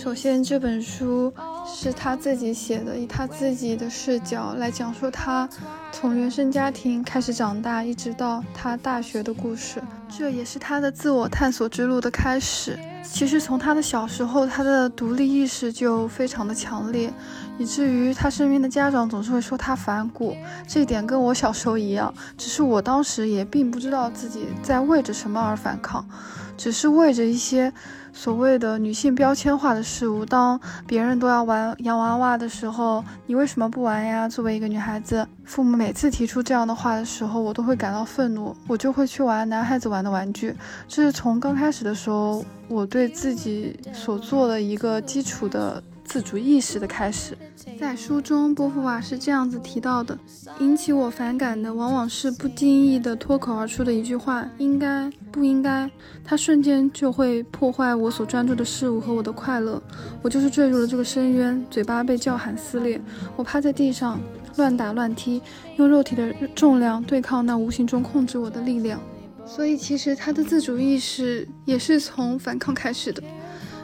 [0.00, 1.32] 首先，这本书
[1.66, 5.48] 是他自己写的，以他自己的视角来讲述他
[5.90, 9.82] 从原生家庭开始长大，一直到他大学的故事。
[10.08, 12.78] 这也是他的自我探索之路的开始。
[13.02, 17.12] 其实从他的小时候，他的独立意识就非常的强烈，
[17.58, 20.36] 以至于他身边的家长总是会说他反骨。
[20.68, 26.08] 这一点跟我小时候一样，只是我当时也并不知道自己在为着什么而反抗，
[26.56, 27.72] 只是为着一些。
[28.18, 34.28] 所谓的女性标签化的事物，当别人都要玩洋娃娃的时候，你为什么不玩呀？
[34.28, 40.52] 作为一个女孩子，父母每次提出这样的话的时候，我都会感到愤怒，我就会去玩男孩子玩的玩具。
[40.88, 45.80] 这是从刚开始的时候，我对自己所做的一个基础的。
[46.08, 47.36] 自主意识的开始，
[47.78, 50.18] 在书中，波伏娃是这样子提到的：
[50.58, 55.88] 引起我反感的，往往是不经意的脱口而出的一句话，应该不应该？
[56.24, 59.80] 它瞬间就会破坏我所专注的事物和我的快乐。
[60.22, 62.98] 我就是坠入了这个深渊，嘴巴被叫喊撕裂，
[63.36, 64.18] 我趴在地上
[64.56, 65.42] 乱打乱踢，
[65.76, 68.98] 用肉体的重量对抗那无形中控制我的力量。
[69.44, 73.22] 所以，其实他的自主意识也是从反抗开始的。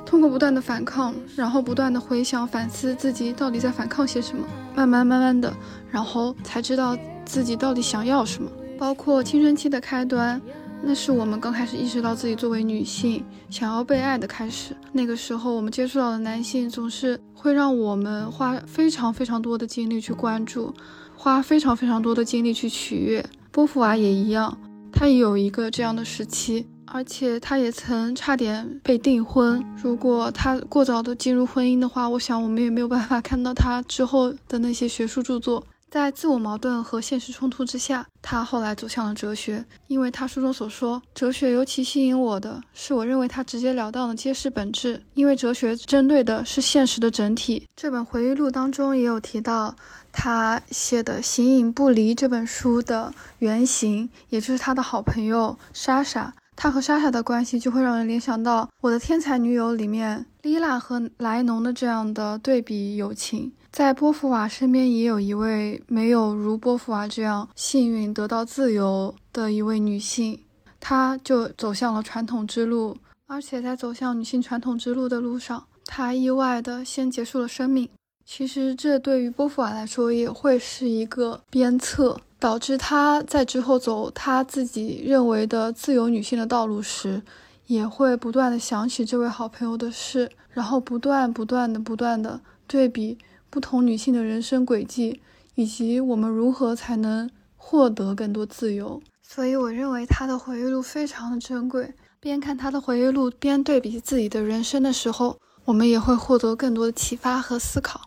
[0.06, 5.52] 通过不断的反抗，然后不断的回想反思自己到底在反抗些什么，慢慢慢慢的，
[5.90, 8.50] 然后才知道自己到底想要什么。
[8.78, 10.40] 包括青春期的开端，
[10.82, 14.76] 那是我们刚开始意识到自己作为女性想要被爱的开始。
[14.92, 20.74] 那个时候，我们接触到的男性总是会让我们花非常非常多的精力去关注，
[21.16, 23.24] 花非常非常多的精力去取悦。
[23.50, 24.58] 波伏娃也一样，
[24.92, 26.66] 她也有一个这样的时期。
[26.86, 29.64] 而且他也曾差点被订婚。
[29.82, 35.66] 如果他过早的进入婚姻的话，我想我们也没有办法看到他之后的那些学术著作。
[35.90, 39.64] 在自我矛盾和现实冲突之下，他后来走向了哲学。
[39.86, 45.00] 因为他书中所说，哲学尤其吸引我的是，我认为他直截了当的揭示本质。
[45.14, 47.68] 因为哲学针对的是现实的整体。
[47.76, 49.76] 这本回忆录当中也有提到，
[50.10, 56.34] 他写的《形影不离》这本书的原型，也就是他的好朋友莎莎。
[56.56, 63.52] 他和莎莎的关系就会让人联想到《我的天才女友》里面莉拉和莱农的这样的对比友情。
[63.72, 70.38] 在波伏娃身边也有一位没有如波伏娃这样幸运得到自由的一位女性，
[70.78, 77.88] 她就走向了传统之路，而且在走向女性传统之路的路上，她意外的先结束了生命。
[78.24, 87.22] 其实这对于波伏娃来说也会是一个鞭策，导致她在之后走她自己认为的自由女性的道路时，
[87.68, 93.16] 也会不断的想起这位好朋友的事，然后不断不断的不断的对比。
[93.48, 95.22] 不同女性的人生轨迹，
[95.54, 99.00] 以及我们如何才能获得更多自由。
[99.22, 101.94] 所以，我认为他的回忆录非常的珍贵。
[102.20, 108.02] 边看他的回忆录，边对比自己的人生的时候，我们也会获得更多的启发和思考。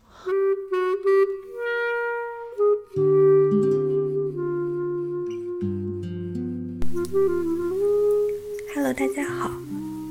[8.93, 9.52] 大家好，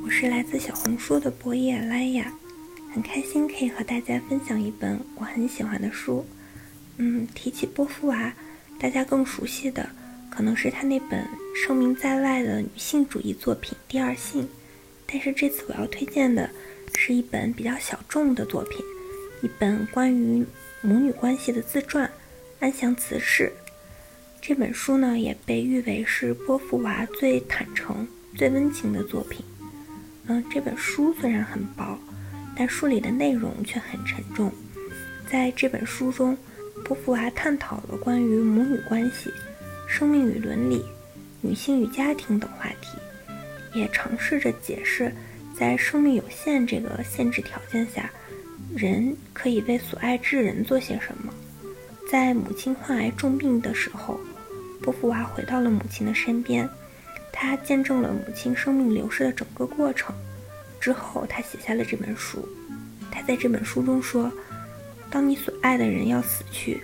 [0.05, 2.31] 我是来自小红书的博叶莱雅。
[2.93, 6.23] 很开心可以和大家分享一本我很喜欢的书。
[6.99, 8.35] 嗯，提起波伏娃，
[8.79, 9.89] 大家更熟悉的
[10.31, 14.43] 可能是她那本声名在外的女性主义作品《第二性》。
[15.07, 16.51] 但是这次我要推荐的
[16.99, 18.79] 是一本比较小众的作品，
[19.43, 20.45] 一本关于
[20.83, 22.07] 母女关系的自传
[22.61, 23.51] 《安详辞世》。
[24.43, 29.45] 这本书呢，也被誉为是波伏娃最坦诚、最温情的作品。
[30.27, 31.99] 嗯，这本书虽然很薄。
[32.59, 34.51] 但书里的内容却很沉重。
[35.31, 36.35] 在这本书中，
[36.87, 39.31] 波伏娃探讨了关于母女关系、
[39.87, 40.83] 生命与伦理、
[41.43, 42.97] 女性与家庭等话题，
[43.79, 45.13] 也尝试着解释，
[45.55, 48.11] 在生命有限这个限制条件下，
[48.75, 51.31] 人可以为所爱之人做些什么。
[52.11, 54.19] 在母亲患癌重病的时候，
[54.81, 56.67] 波伏娃回到了母亲的身边，
[57.39, 60.17] 他见证了母亲生命流逝的整个过程。
[60.81, 62.49] 之后，他写下了这本书。
[63.11, 64.33] 他在这本书中说
[65.11, 66.81] ：“当你所爱的人要死去，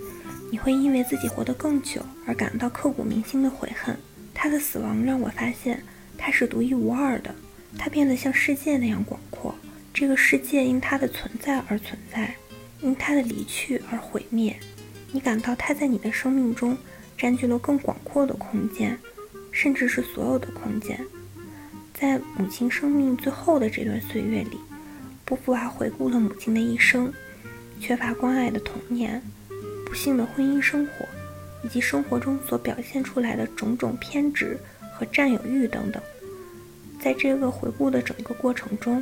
[0.50, 3.96] 你会因为自己活得更久而感到刻骨铭心的悔恨。
[4.34, 5.82] 他的死亡让我发现
[6.18, 7.34] 他是独一无二的，
[7.78, 9.54] 他变得像世界那样广阔。
[9.94, 12.34] 这个世界因他的存在而存在，
[12.82, 14.54] 因他的离去而毁灭。
[15.12, 16.76] 你感到他在你的生命中
[17.16, 18.98] 占据了更广阔的空间，
[19.52, 20.98] 甚至是所有的空间。”
[21.94, 24.58] 在母亲生命最后的这段岁月里，
[25.24, 27.12] 波伏娃回顾了母亲的一生：
[27.78, 29.22] 缺乏关爱的童年、
[29.86, 31.06] 不幸的婚姻生活，
[31.62, 34.58] 以及生活中所表现出来的种种偏执
[34.92, 36.02] 和占有欲等等。
[37.00, 39.00] 在这个回顾的整个过程中，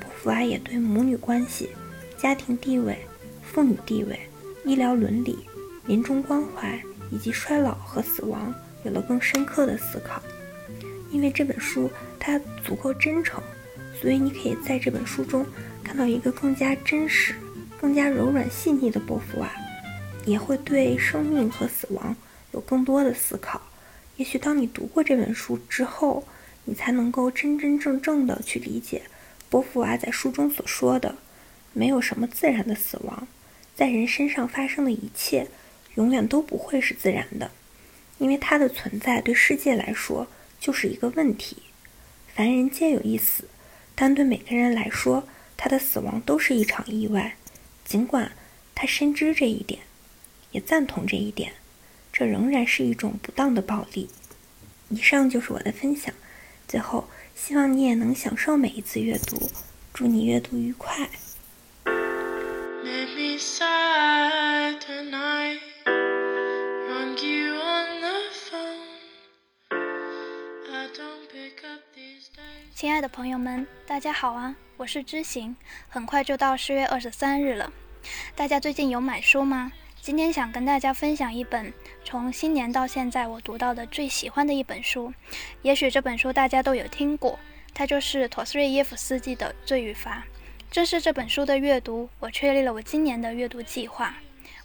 [0.00, 1.68] 波伏娃也对母女关系、
[2.16, 2.96] 家庭地位、
[3.42, 4.18] 妇女地位、
[4.64, 5.38] 医疗伦理、
[5.86, 6.80] 临终关怀
[7.10, 10.22] 以及衰老和死亡有了更深刻的思考。
[11.10, 13.42] 因为这本书它足够真诚，
[14.00, 15.44] 所以你可以在这本书中
[15.82, 17.34] 看到一个更加真实、
[17.80, 19.50] 更加柔软细腻的波伏娃，
[20.26, 22.14] 也会对生命和死亡
[22.52, 23.60] 有更多的思考。
[24.16, 26.24] 也许当你读过这本书之后，
[26.64, 29.00] 你才能够真真正正的去理解
[29.48, 31.14] 波伏娃在书中所说的：
[31.72, 33.26] 没有什么自然的死亡，
[33.74, 35.46] 在人身上发生的一切
[35.94, 37.50] 永远都不会是自然的，
[38.18, 40.26] 因为它的存在对世界来说。
[40.60, 41.58] 就是一个问题，
[42.34, 43.44] 凡人皆有一死，
[43.94, 47.36] 但对每个人来说，他的死亡都是一场意外。
[47.84, 48.32] 尽管
[48.74, 49.82] 他深知这一点，
[50.50, 51.52] 也赞同这一点，
[52.12, 54.10] 这仍然是一种不当的暴力。
[54.88, 56.12] 以上就是我的分享，
[56.66, 59.48] 最后希望你也能享受每一次阅读，
[59.94, 61.08] 祝你阅读愉快。
[61.84, 65.60] let me say tonight
[72.78, 74.54] 亲爱的朋友们，大家好啊！
[74.76, 75.56] 我是知行，
[75.88, 77.72] 很快就到十月二十三日了。
[78.36, 79.72] 大家最近有买书吗？
[80.00, 81.72] 今天想跟大家分享一本
[82.04, 85.12] 从新年到现在我读到的最喜欢的一本书。
[85.62, 87.36] 也许这本书大家都有听过，
[87.74, 90.18] 它就是陀思妥耶夫斯基的《罪与罚》。
[90.70, 94.14] 正是这本书的阅读，我确立了我今年的阅读计划。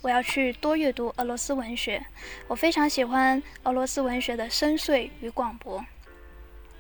[0.02, 2.06] 我要去多阅读俄罗斯文学。
[2.48, 5.84] 我非常喜欢俄罗斯文学的深邃与广博。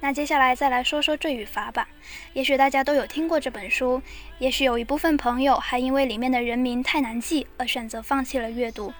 [0.03, 1.87] 那接下来再来说说《罪与罚》吧。
[2.33, 4.01] 也许大家都有听过这本书，
[4.37, 8.93] 也许有一部分朋友还因为里面的人名太难记而选择放弃了阅读。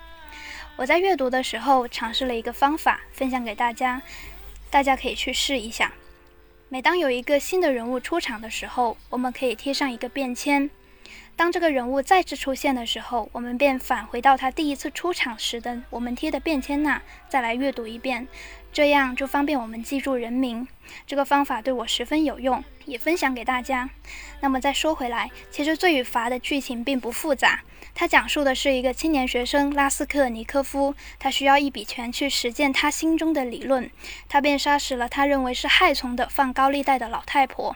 [0.78, 4.01] 我在阅读的时候尝试了一个方法，分享给大家，
[4.70, 5.91] 大家可以去试一下。
[6.70, 10.70] 每当有一个新的人物出场的时候，我们可以贴上一个便签。
[11.36, 18.28] 当这个人物再次出现的时候，我们便返回到他第一次出场时的我们贴的便签那，再来阅读一遍，
[18.72, 20.68] 这样就方便我们记住人名。
[21.08, 23.90] 这个方法对我十分有用，也分享给大家。
[24.42, 27.62] 那么再说回来，其实《罪与罚》的剧情并不复杂，
[27.96, 33.90] 它讲述的是一个青年学生拉斯克尼科夫，他需要一笔钱去实践他心中的理论，
[34.30, 37.76] 他便杀死了他认为是害虫的放高利贷的老太婆。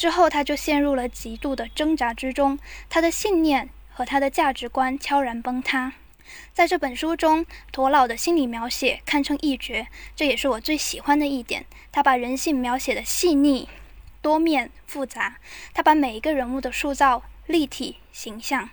[0.00, 5.92] 之后，他就陷入了极度的挣扎之中，他的信念和他的价值观悄然崩塌。
[6.54, 11.66] 在这本书中，陀老的心理描写堪称一绝，这也是我最喜欢的一点。
[11.92, 13.68] 他把人性描写的细腻、
[14.22, 15.36] 多面、复杂，
[15.74, 18.70] 他把每一个人物的塑造立体形象。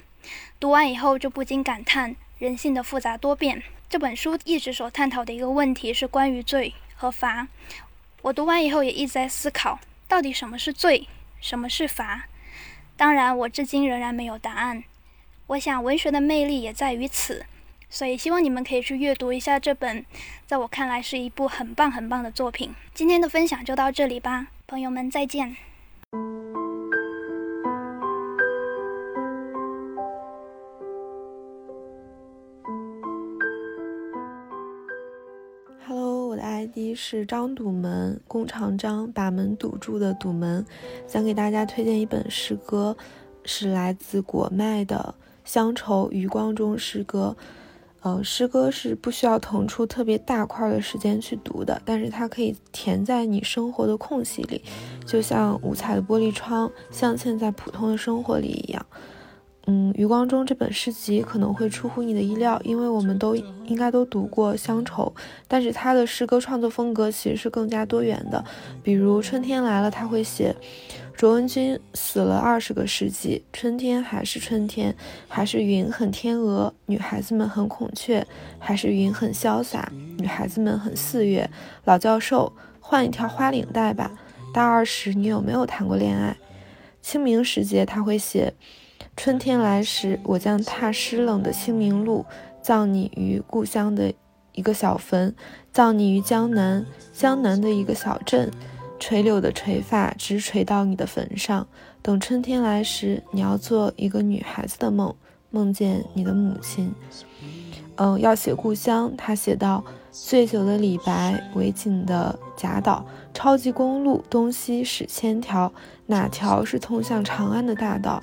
[0.61, 3.61] 读完以后，就不禁感叹人性的复杂多变。
[3.89, 7.49] 这本书一直所探讨的一个问题是关于罪和罚。
[8.21, 11.05] 我读完以后，也一直在思考，到底什么是罪？
[11.39, 12.27] 什么是罚？
[12.95, 14.83] 当然，我至今仍然没有答案。
[15.47, 17.45] 我想，文学的魅力也在于此，
[17.89, 20.05] 所以希望你们可以去阅读一下这本，
[20.45, 22.73] 在我看来是一部很棒很棒的作品。
[22.93, 25.55] 今天的分享就到这里吧，朋友们再见。
[36.77, 40.63] 一是张堵门，弓长张，把门堵住的堵门。
[41.07, 42.95] 想给大家推荐一本诗歌，
[43.43, 47.35] 是来自果麦的《乡愁余光中》诗歌。
[48.01, 54.61] 呃，诗歌是不需要腾出特别大块的时间去读的，但是它可以填在你生活的空隙里，
[55.03, 58.85] 就像五彩的玻璃窗镶嵌在普通的生活里一样。
[59.69, 65.13] 嗯，余光中这本诗集可能会出乎你的意料，因为我们都应该都读过《乡愁》，
[65.45, 68.41] 但是他的诗歌创作风格其实是更加多元的。
[68.81, 70.55] 比如《春天来了》，他会写
[71.13, 74.95] 卓文君死了二十个世纪，春天还是春天，
[75.27, 78.25] 还是云很天鹅，女孩子们很孔雀，
[78.57, 81.49] 还是云很潇洒，女孩子们很四月。
[81.83, 84.11] 老教授，换一条花领带吧。
[84.53, 86.37] 大二时，你有没有谈过恋爱？
[87.01, 88.53] 清明时节，他会写。
[89.17, 92.23] 春天来时，我将踏湿冷的清明路，
[92.61, 94.13] 葬你于故乡的
[94.53, 95.35] 一个小坟，
[95.73, 98.51] 葬你于江南，江南的一个小镇。
[98.99, 101.67] 垂柳的垂发直垂到你的坟上。
[102.03, 105.15] 等春天来时，你要做一个女孩子的梦，
[105.49, 106.93] 梦见你的母亲。
[107.95, 113.03] 嗯，要写故乡，他写道：醉酒的李白，维锦的贾岛，
[113.37, 115.71] 超级公路东西驶千条，
[116.07, 118.19] 哪条是通向长安的大道？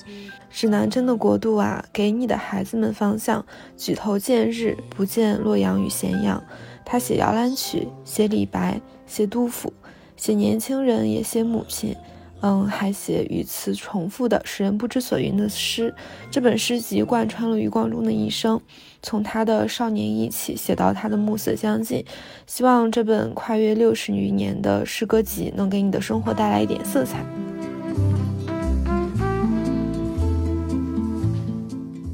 [0.50, 3.46] 指南针的国度啊，给你的孩子们方向。
[3.76, 6.42] 举头见日，不见洛阳与咸阳。
[6.84, 9.72] 他写摇篮曲，写李白，写杜甫，
[10.16, 11.94] 写年轻人，也写母亲。
[12.40, 15.94] 嗯，还写语词重复的，使人不知所云的诗。
[16.28, 18.60] 这本诗集贯穿了余光中的一生，
[19.04, 22.02] 从他的少年意起写到他的暮色将近。
[22.46, 27.24] 希望这本跨越六十余年的诗歌集能给你的生活带来一点色彩。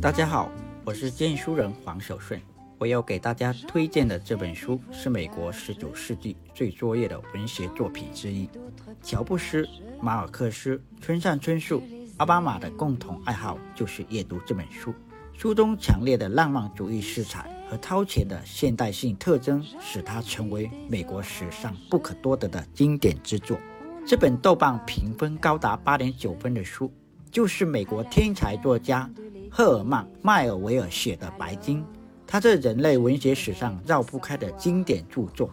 [0.03, 0.51] 大家好，
[0.85, 2.41] 我是荐书人黄守顺。
[2.79, 8.49] 我要给大家推荐的这本书是美国十九世纪最卓越的文学作品之一——
[9.05, 9.69] 乔布斯、
[10.01, 11.83] 马尔克斯、村上春树、
[12.17, 14.95] 奥巴马的共同爱好就是阅读这本书。
[15.41, 23.59] 书中强烈的浪漫主义色彩和超前的现代性特征，使它成为美国史上不可多得的经典之作。
[24.07, 26.93] 这本豆瓣评分高达八点九分的书，
[27.31, 29.09] 就是美国天才作家。
[29.51, 31.79] 赫尔曼·迈尔维尔写的《白金》，
[32.27, 35.49] 他这人类文学史上绕不开的经典著作。《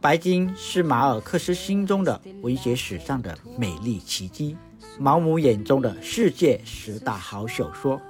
[0.00, 4.56] 白金》是马尔克斯心中的文学史上的美丽奇迹，
[4.98, 8.00] 毛姆眼中的世界十大好小说。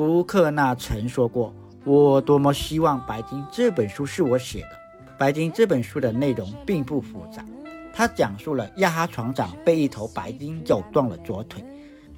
[0.00, 4.68] 福克纳曾说过：“我多么希望《白金》这本书是我写的。”
[5.18, 7.44] 《白金》这本书的内容并不复杂，
[7.92, 11.62] 它讲述了亚哈船长被一头白鲸咬断了左腿。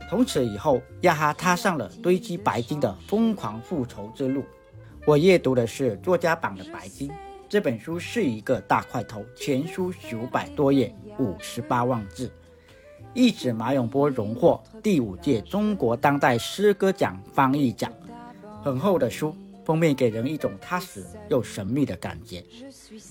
[0.09, 4.45] 从此以后，亚哈踏上了堆积白金的疯狂复仇之路。
[5.05, 7.09] 我阅读的是作家版的《白金》
[7.49, 12.31] 这本书，是一个大块头，全书九百多页，五十八万字。
[13.15, 17.93] 一指马永波荣获第五届中国当代诗歌奖翻译奖，
[18.63, 19.35] 很厚的书，
[19.67, 22.43] 封面给人一种踏实又神秘的感觉。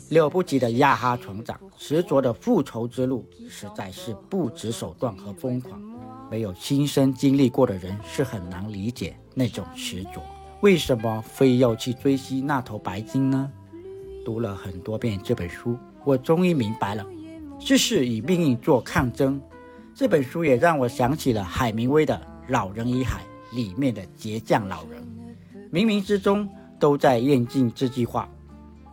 [0.09, 5.79] 了不起的亚哈船长，执着的复仇之路，实在是不择手段和疯狂。
[6.31, 10.23] 没有亲身经历过的人是很难理解那种执着。
[10.61, 13.51] 为什么非要去追击那头白鲸呢？
[14.25, 17.05] 读了很多遍这本书，我终于明白了。
[17.59, 19.39] 知识与命运做抗争。
[20.01, 22.15] 这本书也让我想起了海明威的
[22.51, 23.21] 《老人与海》
[23.55, 24.99] 里面的倔强老人，
[25.71, 26.49] 冥冥之中
[26.79, 28.27] 都在验证这句话。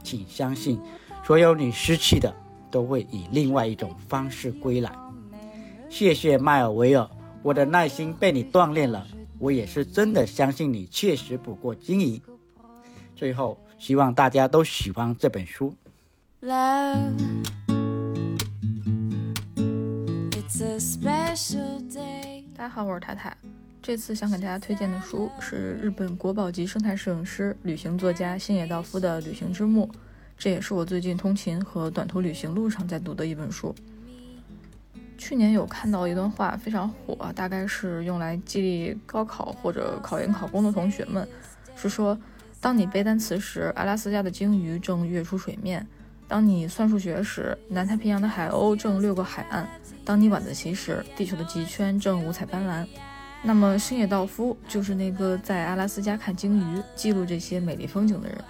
[0.04, 0.78] 请相信，
[1.24, 2.30] 所有你失去的，
[2.70, 4.92] 都会以另外一种方式归来。
[5.88, 7.08] 谢谢迈尔维尔，
[7.42, 9.06] 我的耐心被你锻炼了。
[9.38, 12.20] 我也是真的相信你确实不过经营。
[13.16, 15.72] 最后，希望大家都喜欢这本书。
[22.56, 23.34] 大家好，我是太太。
[23.80, 29.86] 这次想给大家推荐的书是日本国宝级生态摄影师、旅行作家新野道夫的《旅行之墓》，
[30.36, 33.72] 这也是我最近通勤和短途旅行路上在读的一本书。
[35.16, 41.26] 去年有看到一段话非常火，大概是用来激励高考或者考研考公的同学们，
[41.76, 42.18] 是说：
[42.60, 45.80] 当你背单词时，阿拉斯加的鲸鱼正跃出水面；
[46.28, 49.66] 当你算数学时，南太平洋的海鸥正掠过海岸。
[50.04, 52.86] 当你晚自习时，地球的极圈正五彩斑斓。
[53.42, 58.36] 那么星野道夫就是那个在阿拉斯加看鲸鱼、记录这些美丽风景的人。《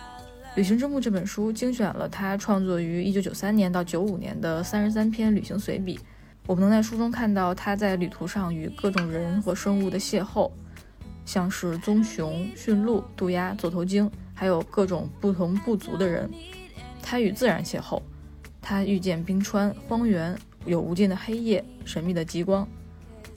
[0.56, 6.00] 旅行之墓》这本书精选了他创作于1993年到95年的33篇旅行随笔。
[6.46, 10.50] 我们能在书中看到他在旅途上与各种人和生物的邂逅，
[11.24, 16.28] 像是棕熊、驯鹿、渡鸦、座头鲸，还有各种不同部族的人。
[17.10, 18.02] 他与自然邂逅，
[18.60, 20.38] 他遇见冰川、荒原。
[20.66, 22.68] 有无尽的黑夜，神秘的极光，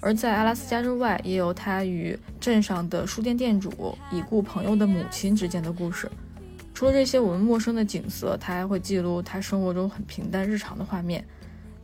[0.02, 6.12] 而在阿拉斯加之外，也有他与镇上的书店店主、已故朋友的母亲之间的故事。
[6.74, 11.24] 除了这些我们陌生的景色，他还会记录他生活中很平淡日常的画面，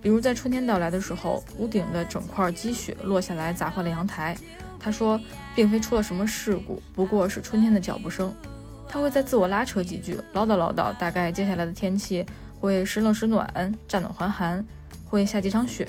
[0.01, 4.35] 比如在春天到来的时候，屋顶的整块积雪落下来砸坏了阳台。
[4.77, 5.17] 他说，
[5.55, 8.33] 并非出了什么事故，不过是春天的脚步声。
[8.87, 12.25] 他会在自我拉扯几句，唠叨唠叨，大概接下来的天气
[12.59, 14.65] 会时冷时暖，乍暖还寒。
[15.09, 15.87] 会下几场雪，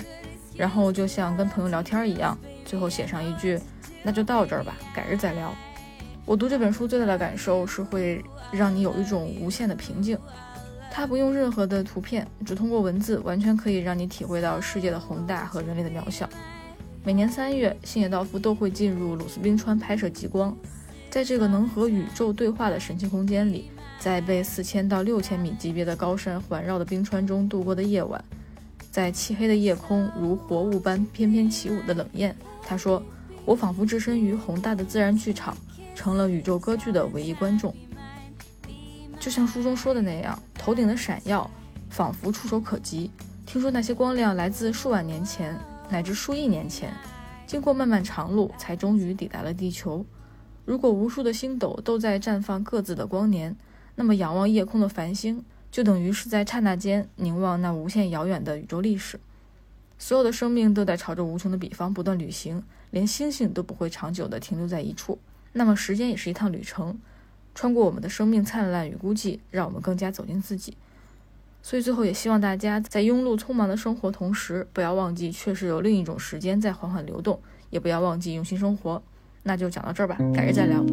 [0.55, 3.59] 然后就像跟朋友聊天一样，最后写上一句
[4.01, 5.53] ：“那就到这儿吧，改日再聊。”
[6.25, 10.17] 我读这本书最大的感受是会让你有一种无限的平静。
[10.89, 16.29] 它不用任何的图片，只通过文字，完全可以让你体会到世界的宏大和人类的渺小。
[17.03, 20.55] 每年三月，星野道夫都会进入鲁斯冰川拍摄极光，
[21.09, 28.23] 在这个能和宇宙对话的神奇空间里，在被四千到六千米级别的高山环绕的冰川中度过的夜晚。
[28.91, 32.35] 在漆黑的夜空，如活物般翩翩起舞的冷艳。
[32.61, 33.01] 他说
[33.43, 35.57] ：“我仿佛置身于宏大的自然剧场，
[35.95, 37.75] 成了宇宙歌剧的唯一观众。”
[39.19, 41.49] 就像书中说的那样，头顶的闪耀
[41.89, 43.09] 仿佛触手可及。
[43.47, 45.57] 听说那些光亮来自数万年前，
[45.89, 46.93] 乃至数亿年前，
[47.47, 50.05] 经过漫漫长路，才终于抵达了地球。
[50.69, 53.57] 如果无数的星斗都在绽放各自的光年，
[53.95, 55.43] 那么仰望夜空的繁星。
[55.71, 59.19] 就等于是在刹那间凝望那无限遥远的宇宙历史，
[59.97, 65.17] 所有的生命都在朝着无穷的彼方不断旅行，连星星都不会长久地停留在一处。
[65.53, 66.99] 那么时间也是一趟旅程，
[67.55, 70.77] 穿过我们的生命灿烂与孤寂，让我们更加走进自己。
[71.63, 77.41] 所以最后也希望大家在庸碌匆忙的生活同时，不要忘记确实有另一种时间在缓缓流动，
[77.71, 79.01] 也不要忘记用心生活。
[79.43, 80.83] 那就讲到这儿吧，改日再聊。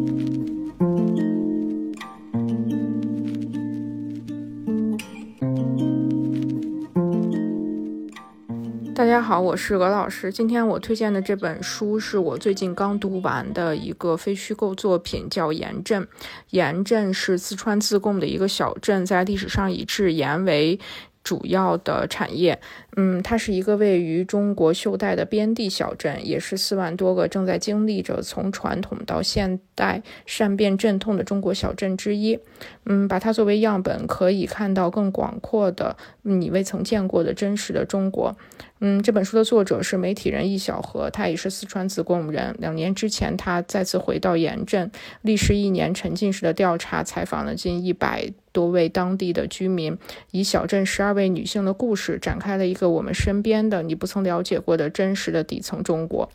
[8.94, 10.32] 大家好，我是鹅老师。
[10.32, 16.02] 今天我推荐的这本书是我最近刚读完的一个非虚构作品，叫《盐镇》。
[16.50, 20.80] 盐镇是四川自贡的一个小镇，在历史上以制盐为。
[21.22, 22.60] 主要的产业，
[22.98, 32.38] 嗯，它是一个位于中国袖带的边地小镇，也是四万多个正在经历着从传统到现代善变阵痛的中国小镇之一。
[32.86, 38.34] 嗯，把它作为样本，可以看到更广阔的你未曾见过的真实的中国。
[38.80, 42.54] 嗯，这本书的作者是媒体人易小河，他也是四川自贡人。
[42.58, 44.90] 两年之前，他再次回到盐镇，
[45.22, 48.32] 历时一年沉浸式的调查，采访了近一百。
[48.52, 49.98] 多位当地的居民
[50.30, 56.30] 以小镇十二位女性的故事，展开了一个我们身边的你不曾了解过的真实的底层中国。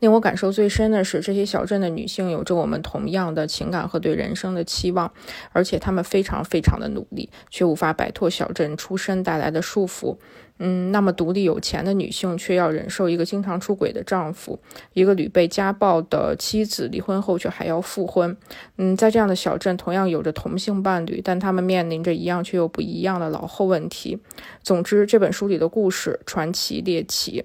[0.00, 5.12] 令我感受最深的是，这些小镇的女性有着我们同样的情感和对人生的期望，
[5.52, 10.16] 而且她们非常非常的努力，却无法摆脱小镇出身带来的束缚。
[10.60, 14.58] 嗯，那么独立有钱的女性却要忍受一个经常出轨的丈夫，
[14.92, 18.36] 一个屡被家暴的妻子，离婚后却还要复婚。
[18.76, 24.18] 嗯，在这样的小镇，同样有着同性伴侣，但他们面临着一样却又不一样的老后问题。
[24.64, 27.44] 总之，这本书里的故事传奇猎奇，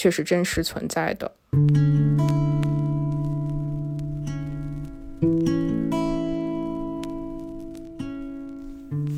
[0.00, 1.32] 却是真实存在的。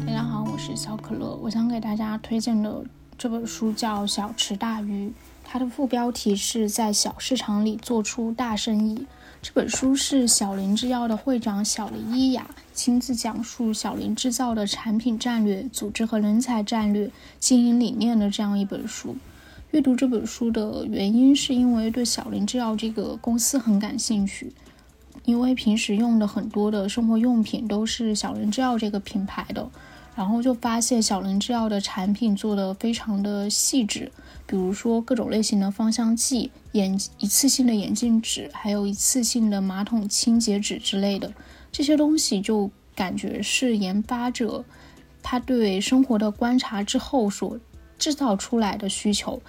[0.07, 2.83] 大家好，我是小可乐，我想给大家推荐的。
[3.19, 5.09] 这本书叫《小池大鱼》，
[5.45, 9.07] 它的副标题是在小市场里做出大生意。
[9.43, 19.15] 这本书是小林制药的会长小林一雅亲自讲述小林制造的产品战略、组织和人才战略、经营理念的这样一本书。
[19.73, 24.53] 阅读这本书的原因是因为对小林制药这个公司很感兴趣，
[25.25, 29.71] 因为平时用的很多的生活用品都是小林制药这个品牌的。
[30.17, 34.11] 然后就发现小林制药的产品做的非常的细致，
[34.45, 41.33] 比如说各种类型的芳香剂、眼一次性的眼镜纸，还有一次性的马桶清洁纸之类的
[41.71, 44.65] 这些东西，就感觉是研发者
[45.23, 47.59] 他对生活的观察之后所
[48.01, 49.41] 制造出来的需求。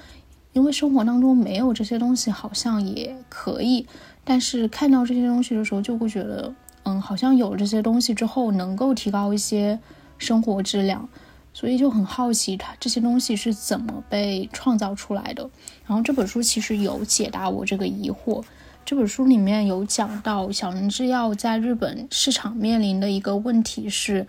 [0.54, 3.88] 因为生活当中没有这些东西，好像也可以，
[4.24, 9.80] 但是看到这些东西的时候，就会觉得，嗯，好像有了这些东西之后，能够提高一些。
[10.22, 11.10] 生活质量，
[11.52, 15.50] 所以就很好奇它这些东西是怎么被创造出来的。
[15.88, 18.44] 然后这本书其实有解答我这个疑惑。
[18.86, 24.28] 这本书里面有讲到小林制药在日本市场面临的一个问题是，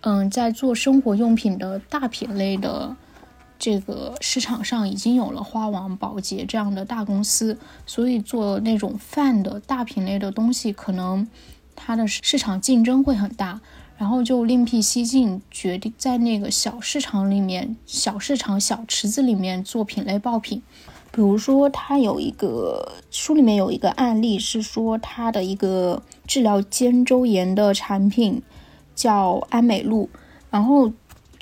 [0.00, 2.96] 嗯，在做生活用品的大品类的
[3.58, 11.26] 这个市场上已经有了花王、宝洁这样的大公司，所以做那种饭的大品类的东西，可能
[11.74, 13.60] 它的市场竞争会很大。
[13.96, 20.60] 然后就另辟蹊径，决定在那个小市场里面、小市场小池子里面做品类爆品。
[21.12, 28.42] 比如说，他有一个书里面有一个案例，是说他的一个治疗肩周炎的产品
[28.96, 30.10] 叫安美露。
[30.50, 30.92] 然后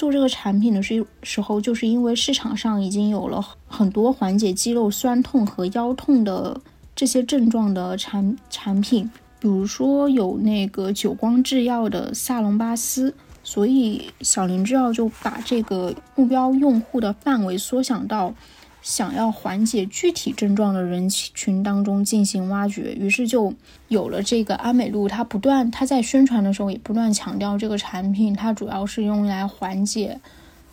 [0.02, 6.60] 做这个产品的时时候，就是因为市场上已经有了很多缓解肌肉酸痛和腰痛的
[6.96, 9.08] 这些症状的产产品。
[9.38, 18.34] 比如说有那个久光制药的萨隆巴斯，所以小林制药就把这个目标用户的范围缩小到
[18.82, 23.54] 想要缓解具体症状的人群当中进行挖掘，于是就
[23.88, 25.08] 有了这个安美露。
[25.08, 30.20] 它不断，它在宣传的时候也不断强调这个产品，它主要是用来缓解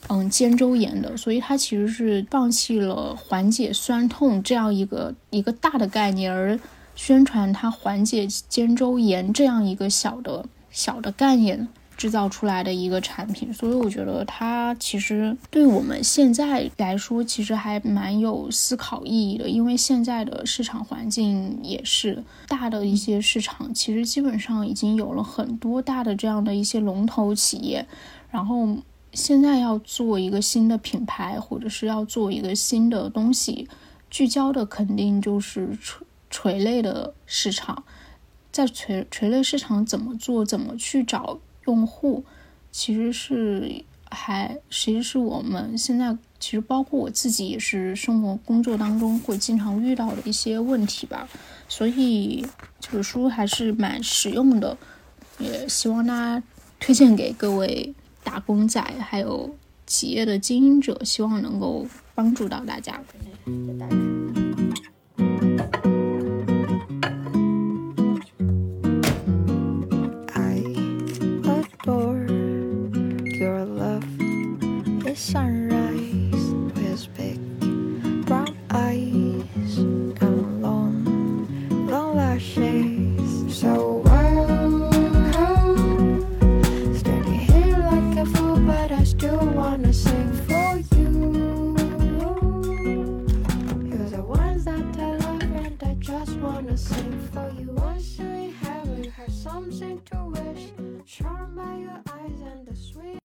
[0.07, 6.59] 嗯肩周炎的，所以它其实是放弃了缓解酸痛这样一个一个大的概念而。
[6.95, 11.69] 宣传它缓解肩周炎这样一个小的小的概念
[11.99, 19.49] 制造出来的一个产品，所以我觉得它其实对我们现在来说，其实还蛮有思考意义的。
[19.49, 27.85] 因为现在的市场环境也是大的一些市场，其实基本上已经有了很多大的这样的一些龙头企业，
[28.31, 28.77] 然后
[29.11, 33.67] 现在要做一个新的品牌，或者是要做一个新的东西，
[34.09, 35.77] 聚焦的肯定就是。
[35.81, 37.83] 垂垂类的市场，
[38.51, 41.39] 在垂垂类市场怎么做，怎么去找
[41.69, 42.23] 用户，
[42.71, 51.29] 其实是还其实是我们现在其实包括我自己也是生活工作当中会经常遇到的一些问题吧。
[51.67, 52.43] 所以
[52.79, 54.75] 这本书还是蛮实用的，
[55.37, 56.43] 也希望大家
[56.79, 57.93] 推荐给各位
[58.23, 59.55] 打工仔还有
[59.85, 62.99] 企业的经营者，希望能够帮助到大家。